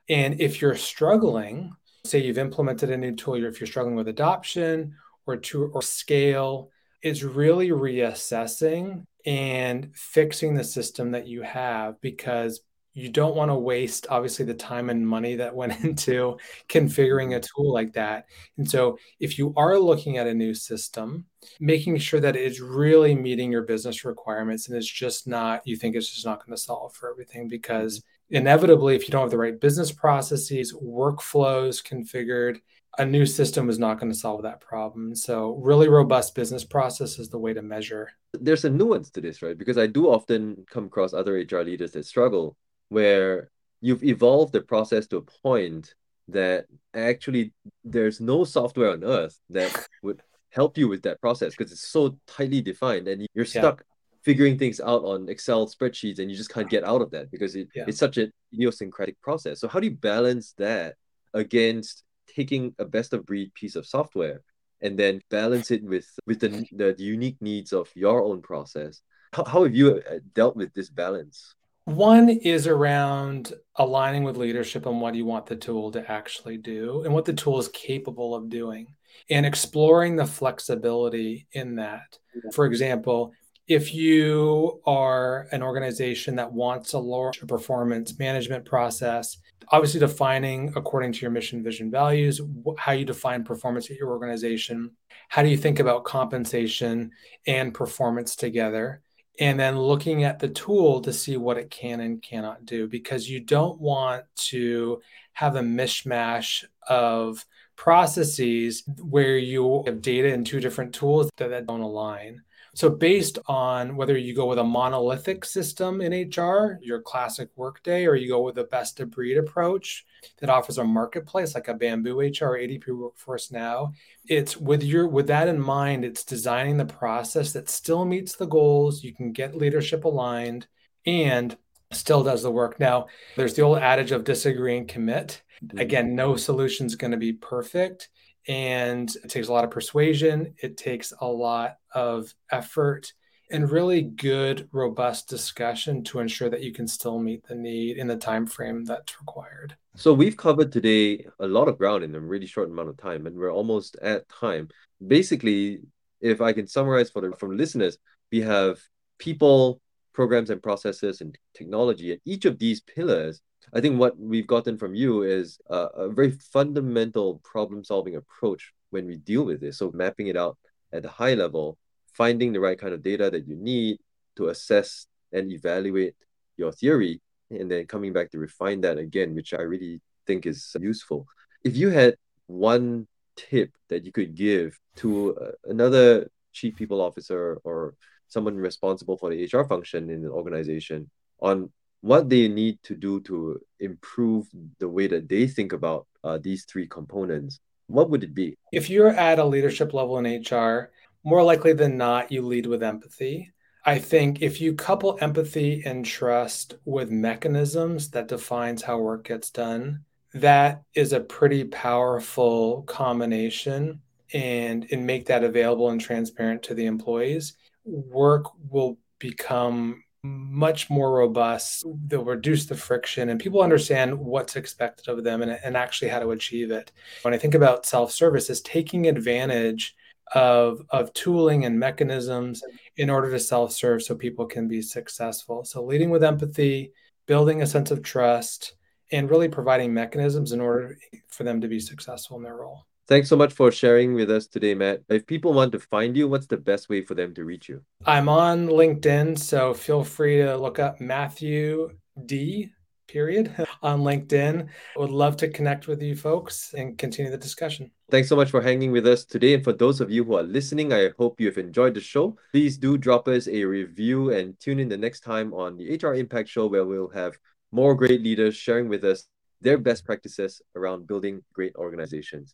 And 0.09 0.39
if 0.39 0.61
you're 0.61 0.75
struggling, 0.75 1.73
say 2.05 2.19
you've 2.19 2.37
implemented 2.37 2.89
a 2.89 2.97
new 2.97 3.15
tool, 3.15 3.35
or 3.35 3.47
if 3.47 3.59
you're 3.59 3.67
struggling 3.67 3.95
with 3.95 4.07
adoption 4.07 4.95
or 5.25 5.37
to 5.37 5.65
or 5.73 5.81
scale, 5.81 6.71
it's 7.01 7.23
really 7.23 7.69
reassessing 7.69 9.05
and 9.25 9.91
fixing 9.93 10.55
the 10.55 10.63
system 10.63 11.11
that 11.11 11.27
you 11.27 11.41
have 11.41 11.99
because 12.01 12.61
you 12.97 13.09
don't 13.09 13.35
want 13.35 13.51
to 13.51 13.55
waste 13.55 14.07
obviously 14.09 14.43
the 14.43 14.53
time 14.53 14.89
and 14.89 15.07
money 15.07 15.35
that 15.35 15.55
went 15.55 15.79
into 15.83 16.37
configuring 16.67 17.35
a 17.35 17.39
mm-hmm. 17.39 17.45
tool 17.55 17.71
like 17.71 17.93
that 17.93 18.25
and 18.57 18.69
so 18.69 18.97
if 19.19 19.37
you 19.37 19.53
are 19.55 19.77
looking 19.77 20.17
at 20.17 20.27
a 20.27 20.33
new 20.33 20.53
system 20.53 21.25
making 21.59 21.97
sure 21.97 22.19
that 22.19 22.35
it's 22.35 22.59
really 22.59 23.13
meeting 23.13 23.51
your 23.51 23.61
business 23.61 24.03
requirements 24.03 24.67
and 24.67 24.75
it's 24.75 24.91
just 24.91 25.27
not 25.27 25.61
you 25.65 25.75
think 25.75 25.95
it's 25.95 26.11
just 26.11 26.25
not 26.25 26.43
going 26.43 26.55
to 26.55 26.61
solve 26.61 26.93
for 26.93 27.09
everything 27.09 27.47
because 27.47 27.99
mm-hmm. 27.99 28.37
inevitably 28.37 28.95
if 28.95 29.03
you 29.03 29.11
don't 29.11 29.21
have 29.21 29.31
the 29.31 29.37
right 29.37 29.61
business 29.61 29.91
processes 29.91 30.73
workflows 30.73 31.83
configured 31.83 32.59
a 32.99 33.05
new 33.05 33.27
system 33.27 33.69
is 33.69 33.77
not 33.77 33.99
going 33.99 34.11
to 34.11 34.17
solve 34.17 34.41
that 34.41 34.59
problem. 34.59 35.13
So, 35.13 35.59
really 35.61 35.87
robust 35.87 36.33
business 36.33 36.63
process 36.63 37.19
is 37.19 37.29
the 37.29 37.37
way 37.37 37.53
to 37.53 37.61
measure. 37.61 38.09
There's 38.33 38.65
a 38.65 38.71
nuance 38.71 39.11
to 39.11 39.21
this, 39.21 39.43
right? 39.43 39.55
Because 39.55 39.77
I 39.77 39.85
do 39.85 40.07
often 40.07 40.65
come 40.67 40.85
across 40.85 41.13
other 41.13 41.35
HR 41.35 41.59
leaders 41.59 41.91
that 41.91 42.07
struggle 42.07 42.57
where 42.89 43.49
you've 43.81 44.03
evolved 44.03 44.53
the 44.53 44.61
process 44.61 45.07
to 45.07 45.17
a 45.17 45.21
point 45.21 45.93
that 46.29 46.65
actually 46.93 47.53
there's 47.83 48.19
no 48.19 48.43
software 48.43 48.91
on 48.91 49.03
earth 49.03 49.39
that 49.49 49.87
would 50.03 50.21
help 50.49 50.77
you 50.77 50.87
with 50.87 51.03
that 51.03 51.21
process 51.21 51.55
because 51.55 51.71
it's 51.71 51.87
so 51.87 52.17
tightly 52.27 52.61
defined 52.61 53.07
and 53.07 53.27
you're 53.33 53.45
stuck 53.45 53.79
yeah. 53.79 53.95
figuring 54.23 54.57
things 54.57 54.79
out 54.79 55.03
on 55.03 55.29
Excel 55.29 55.67
spreadsheets 55.67 56.19
and 56.19 56.31
you 56.31 56.37
just 56.37 56.51
can't 56.51 56.69
get 56.69 56.83
out 56.83 57.01
of 57.01 57.11
that 57.11 57.29
because 57.31 57.55
it, 57.55 57.67
yeah. 57.75 57.85
it's 57.87 57.99
such 57.99 58.17
an 58.17 58.31
idiosyncratic 58.53 59.21
process. 59.21 59.59
So 59.59 59.67
how 59.67 59.79
do 59.79 59.87
you 59.87 59.95
balance 59.95 60.53
that 60.57 60.95
against 61.33 62.03
taking 62.27 62.73
a 62.79 62.85
best 62.85 63.13
of 63.13 63.25
breed 63.25 63.53
piece 63.53 63.75
of 63.75 63.85
software 63.85 64.41
and 64.81 64.97
then 64.97 65.21
balance 65.29 65.71
it 65.71 65.83
with 65.83 66.07
with 66.25 66.39
the, 66.39 66.65
the 66.71 66.95
unique 66.97 67.37
needs 67.41 67.73
of 67.73 67.89
your 67.95 68.23
own 68.23 68.41
process? 68.41 69.01
How, 69.33 69.43
how 69.43 69.63
have 69.63 69.75
you 69.75 70.01
uh, 70.09 70.19
dealt 70.33 70.55
with 70.55 70.73
this 70.73 70.89
balance? 70.89 71.53
One 71.87 72.27
is 72.27 72.67
around 72.67 73.53
aligning 73.77 74.25
with 74.25 74.35
leadership 74.35 74.85
on 74.85 74.99
what 74.99 75.15
you 75.15 75.23
want 75.23 75.45
the 75.45 75.55
tool 75.55 75.89
to 75.93 76.11
actually 76.11 76.57
do 76.57 77.03
and 77.03 77.13
what 77.13 77.23
the 77.23 77.31
tool 77.31 77.57
is 77.59 77.69
capable 77.69 78.35
of 78.35 78.49
doing, 78.49 78.87
and 79.29 79.45
exploring 79.45 80.17
the 80.17 80.25
flexibility 80.25 81.47
in 81.53 81.75
that. 81.75 82.19
For 82.51 82.65
example, 82.65 83.31
if 83.69 83.93
you 83.93 84.81
are 84.85 85.47
an 85.53 85.63
organization 85.63 86.35
that 86.35 86.51
wants 86.51 86.91
a 86.91 86.99
lower 86.99 87.31
performance 87.47 88.19
management 88.19 88.65
process, 88.65 89.37
obviously 89.69 90.01
defining 90.01 90.73
according 90.75 91.13
to 91.13 91.21
your 91.21 91.31
mission, 91.31 91.63
vision, 91.63 91.89
values, 91.89 92.41
how 92.77 92.91
you 92.91 93.05
define 93.05 93.45
performance 93.45 93.89
at 93.89 93.95
your 93.95 94.09
organization, 94.09 94.91
how 95.29 95.41
do 95.41 95.47
you 95.47 95.57
think 95.57 95.79
about 95.79 96.03
compensation 96.03 97.11
and 97.47 97.73
performance 97.73 98.35
together? 98.35 99.01
And 99.39 99.59
then 99.59 99.79
looking 99.79 100.23
at 100.23 100.39
the 100.39 100.47
tool 100.47 101.01
to 101.01 101.13
see 101.13 101.37
what 101.37 101.57
it 101.57 101.69
can 101.69 101.99
and 101.99 102.21
cannot 102.21 102.65
do 102.65 102.87
because 102.87 103.29
you 103.29 103.39
don't 103.39 103.79
want 103.79 104.23
to 104.35 105.01
have 105.33 105.55
a 105.55 105.61
mishmash 105.61 106.63
of 106.87 107.45
processes 107.75 108.83
where 108.99 109.37
you 109.37 109.83
have 109.85 110.01
data 110.01 110.33
in 110.33 110.43
two 110.43 110.59
different 110.59 110.93
tools 110.93 111.29
that, 111.37 111.67
don't 111.67 111.81
align. 111.81 112.41
So, 112.77 112.91
based 112.91 113.39
on 113.47 113.95
whether 113.95 114.15
you 114.15 114.35
go 114.35 114.45
with 114.45 114.59
a 114.59 114.63
monolithic 114.63 115.45
system 115.45 115.99
in 115.99 116.11
HR, 116.11 116.77
your 116.79 117.01
classic 117.01 117.49
Workday, 117.55 118.05
or 118.05 118.13
you 118.13 118.27
go 118.29 118.43
with 118.43 118.59
a 118.59 118.65
best 118.65 118.99
of 118.99 119.09
breed 119.09 119.39
approach 119.39 120.05
that 120.37 120.51
offers 120.51 120.77
a 120.77 120.83
marketplace 120.83 121.55
like 121.55 121.69
a 121.69 121.73
Bamboo 121.73 122.19
HR 122.19 122.53
ADP 122.55 122.89
Workforce 122.89 123.51
Now, 123.51 123.93
it's 124.27 124.57
with 124.57 124.83
your 124.83 125.07
with 125.07 125.25
that 125.25 125.47
in 125.47 125.59
mind, 125.59 126.05
it's 126.05 126.23
designing 126.23 126.77
the 126.77 126.85
process 126.85 127.51
that 127.53 127.67
still 127.67 128.05
meets 128.05 128.35
the 128.35 128.45
goals. 128.45 129.03
You 129.03 129.11
can 129.11 129.31
get 129.31 129.57
leadership 129.57 130.05
aligned 130.05 130.67
and 131.03 131.57
still 131.91 132.23
does 132.23 132.43
the 132.43 132.51
work. 132.51 132.79
Now, 132.79 133.07
there's 133.35 133.53
the 133.53 133.61
old 133.61 133.79
adage 133.79 134.11
of 134.11 134.23
disagree 134.23 134.77
and 134.77 134.87
commit. 134.87 135.41
Mm-hmm. 135.63 135.79
Again, 135.79 136.15
no 136.15 136.35
solution 136.35 136.85
is 136.85 136.95
going 136.95 137.11
to 137.11 137.17
be 137.17 137.33
perfect 137.33 138.09
and 138.47 139.13
it 139.23 139.29
takes 139.29 139.47
a 139.47 139.53
lot 139.53 139.63
of 139.63 139.71
persuasion 139.71 140.53
it 140.61 140.77
takes 140.77 141.13
a 141.19 141.27
lot 141.27 141.77
of 141.93 142.33
effort 142.51 143.13
and 143.49 143.71
really 143.71 144.01
good 144.01 144.67
robust 144.71 145.29
discussion 145.29 146.03
to 146.03 146.19
ensure 146.19 146.49
that 146.49 146.63
you 146.63 146.73
can 146.73 146.87
still 146.87 147.19
meet 147.19 147.45
the 147.47 147.55
need 147.55 147.97
in 147.97 148.07
the 148.07 148.15
time 148.15 148.45
frame 148.45 148.83
that's 148.85 149.19
required 149.19 149.75
so 149.95 150.13
we've 150.13 150.37
covered 150.37 150.71
today 150.71 151.25
a 151.39 151.47
lot 151.47 151.67
of 151.67 151.77
ground 151.77 152.03
in 152.03 152.15
a 152.15 152.19
really 152.19 152.45
short 152.45 152.69
amount 152.69 152.89
of 152.89 152.97
time 152.97 153.25
and 153.25 153.35
we're 153.35 153.51
almost 153.51 153.95
at 154.01 154.27
time 154.29 154.67
basically 155.05 155.79
if 156.21 156.41
i 156.41 156.53
can 156.53 156.67
summarize 156.67 157.09
for 157.09 157.21
the 157.21 157.31
from 157.37 157.55
listeners 157.57 157.97
we 158.31 158.41
have 158.41 158.79
people 159.19 159.81
programs 160.17 160.49
and 160.49 160.61
processes 160.69 161.21
and 161.21 161.37
technology 161.59 162.07
and 162.11 162.21
each 162.33 162.45
of 162.49 162.55
these 162.63 162.79
pillars 162.95 163.35
I 163.73 163.81
think 163.81 163.99
what 163.99 164.17
we've 164.17 164.47
gotten 164.47 164.77
from 164.77 164.95
you 164.95 165.23
is 165.23 165.59
a, 165.69 165.77
a 166.05 166.09
very 166.09 166.31
fundamental 166.31 167.41
problem 167.43 167.83
solving 167.83 168.15
approach 168.15 168.73
when 168.91 169.05
we 169.05 169.17
deal 169.17 169.43
with 169.43 169.59
this. 169.59 169.79
So 169.79 169.91
mapping 169.93 170.27
it 170.27 170.37
out 170.37 170.57
at 170.93 171.03
the 171.03 171.09
high 171.09 171.33
level, 171.33 171.77
finding 172.13 172.53
the 172.53 172.59
right 172.59 172.79
kind 172.79 172.93
of 172.93 173.03
data 173.03 173.29
that 173.29 173.47
you 173.47 173.55
need 173.55 173.97
to 174.37 174.47
assess 174.47 175.07
and 175.33 175.51
evaluate 175.51 176.15
your 176.55 176.71
theory, 176.71 177.21
and 177.49 177.69
then 177.69 177.85
coming 177.85 178.13
back 178.13 178.31
to 178.31 178.39
refine 178.39 178.81
that 178.81 178.97
again, 178.97 179.35
which 179.35 179.53
I 179.53 179.61
really 179.61 180.01
think 180.25 180.45
is 180.45 180.75
useful. 180.79 181.27
If 181.63 181.75
you 181.75 181.89
had 181.89 182.15
one 182.47 183.07
tip 183.35 183.71
that 183.89 184.05
you 184.05 184.11
could 184.11 184.33
give 184.35 184.79
to 184.97 185.35
uh, 185.35 185.51
another 185.65 186.29
chief 186.53 186.75
people 186.75 187.01
officer 187.01 187.59
or 187.63 187.95
someone 188.27 188.55
responsible 188.55 189.17
for 189.17 189.29
the 189.29 189.49
HR 189.51 189.63
function 189.63 190.09
in 190.09 190.25
an 190.25 190.29
organization 190.29 191.09
on 191.39 191.69
what 192.01 192.29
they 192.29 192.47
need 192.47 192.81
to 192.83 192.95
do 192.95 193.19
to 193.21 193.59
improve 193.79 194.47
the 194.79 194.87
way 194.87 195.07
that 195.07 195.27
they 195.27 195.47
think 195.47 195.73
about 195.73 196.07
uh, 196.23 196.37
these 196.41 196.65
three 196.65 196.87
components, 196.87 197.59
what 197.87 198.09
would 198.09 198.23
it 198.23 198.33
be? 198.33 198.55
If 198.71 198.89
you're 198.89 199.09
at 199.09 199.39
a 199.39 199.45
leadership 199.45 199.93
level 199.93 200.17
in 200.19 200.41
HR, 200.41 200.91
more 201.23 201.43
likely 201.43 201.73
than 201.73 201.97
not, 201.97 202.31
you 202.31 202.41
lead 202.45 202.67
with 202.67 202.83
empathy. 202.83 203.51
I 203.85 203.99
think 203.99 204.41
if 204.41 204.59
you 204.59 204.73
couple 204.73 205.17
empathy 205.21 205.81
and 205.85 206.05
trust 206.05 206.75
with 206.85 207.09
mechanisms 207.09 208.09
that 208.11 208.27
defines 208.27 208.83
how 208.83 208.99
work 208.99 209.25
gets 209.25 209.49
done, 209.49 210.03
that 210.33 210.83
is 210.93 211.13
a 211.13 211.21
pretty 211.21 211.63
powerful 211.63 212.83
combination 212.83 214.01
and 214.33 214.85
and 214.91 215.05
make 215.05 215.25
that 215.27 215.43
available 215.43 215.89
and 215.89 216.01
transparent 216.01 216.61
to 216.63 216.73
the 216.73 216.85
employees 216.85 217.53
work 217.87 218.45
will 218.69 218.97
become 219.19 220.03
much 220.23 220.89
more 220.89 221.13
robust 221.13 221.85
they'll 222.07 222.23
reduce 222.23 222.65
the 222.65 222.75
friction 222.75 223.29
and 223.29 223.39
people 223.39 223.61
understand 223.61 224.17
what's 224.17 224.55
expected 224.57 225.07
of 225.07 225.23
them 225.23 225.41
and, 225.41 225.57
and 225.63 225.77
actually 225.77 226.09
how 226.09 226.19
to 226.19 226.31
achieve 226.31 226.69
it 226.69 226.91
when 227.21 227.33
i 227.33 227.37
think 227.37 227.53
about 227.53 227.85
self-service 227.85 228.49
is 228.49 228.59
taking 228.61 229.07
advantage 229.07 229.95
of 230.33 230.81
of 230.89 231.13
tooling 231.13 231.63
and 231.63 231.79
mechanisms 231.79 232.61
in 232.97 233.09
order 233.09 233.31
to 233.31 233.39
self-serve 233.39 234.03
so 234.03 234.15
people 234.15 234.45
can 234.45 234.67
be 234.67 234.81
successful 234.81 235.63
so 235.63 235.81
leading 235.81 236.09
with 236.09 236.23
empathy 236.23 236.91
building 237.27 237.61
a 237.61 237.67
sense 237.67 237.91
of 237.91 238.01
trust 238.01 238.73
and 239.11 239.29
really 239.29 239.47
providing 239.47 239.93
mechanisms 239.93 240.51
in 240.51 240.61
order 240.61 240.97
for 241.27 241.43
them 241.43 241.61
to 241.61 241.67
be 241.67 241.79
successful 241.79 242.37
in 242.37 242.43
their 242.43 242.55
role. 242.55 242.85
Thanks 243.07 243.29
so 243.29 243.37
much 243.37 243.53
for 243.53 243.71
sharing 243.71 244.15
with 244.15 244.29
us 244.29 244.47
today, 244.47 244.75
Matt. 244.75 245.03
If 245.07 245.25
people 245.25 245.53
want 245.53 245.71
to 245.71 245.79
find 245.79 246.17
you, 246.17 246.27
what's 246.27 246.47
the 246.47 246.57
best 246.57 246.89
way 246.89 247.01
for 247.01 247.15
them 247.15 247.33
to 247.35 247.45
reach 247.45 247.69
you? 247.69 247.81
I'm 248.05 248.27
on 248.27 248.67
LinkedIn, 248.67 249.39
so 249.39 249.73
feel 249.73 250.03
free 250.03 250.39
to 250.39 250.57
look 250.57 250.77
up 250.77 250.99
Matthew 250.99 251.91
D 252.25 252.73
period 253.07 253.55
on 253.81 254.01
LinkedIn. 254.01 254.67
I 254.67 254.99
would 254.99 255.09
love 255.09 255.37
to 255.37 255.47
connect 255.47 255.87
with 255.87 256.01
you 256.01 256.17
folks 256.17 256.73
and 256.77 256.97
continue 256.97 257.31
the 257.31 257.37
discussion. 257.37 257.91
Thanks 258.11 258.27
so 258.27 258.35
much 258.35 258.51
for 258.51 258.61
hanging 258.61 258.91
with 258.91 259.07
us 259.07 259.23
today. 259.23 259.53
And 259.53 259.63
for 259.63 259.71
those 259.71 260.01
of 260.01 260.11
you 260.11 260.25
who 260.25 260.35
are 260.35 260.43
listening, 260.43 260.91
I 260.91 261.11
hope 261.17 261.39
you've 261.39 261.57
enjoyed 261.57 261.93
the 261.93 262.01
show. 262.01 262.35
Please 262.51 262.77
do 262.77 262.97
drop 262.97 263.29
us 263.29 263.47
a 263.47 263.63
review 263.63 264.33
and 264.33 264.59
tune 264.59 264.81
in 264.81 264.89
the 264.89 264.97
next 264.97 265.21
time 265.21 265.53
on 265.53 265.77
the 265.77 265.95
HR 265.95 266.13
Impact 266.15 266.49
Show, 266.49 266.67
where 266.67 266.83
we'll 266.83 267.07
have 267.07 267.37
more 267.71 267.95
great 267.95 268.21
leaders 268.21 268.57
sharing 268.57 268.89
with 268.89 269.05
us 269.05 269.29
their 269.61 269.77
best 269.77 270.03
practices 270.03 270.61
around 270.75 271.07
building 271.07 271.41
great 271.53 271.73
organizations. 271.77 272.53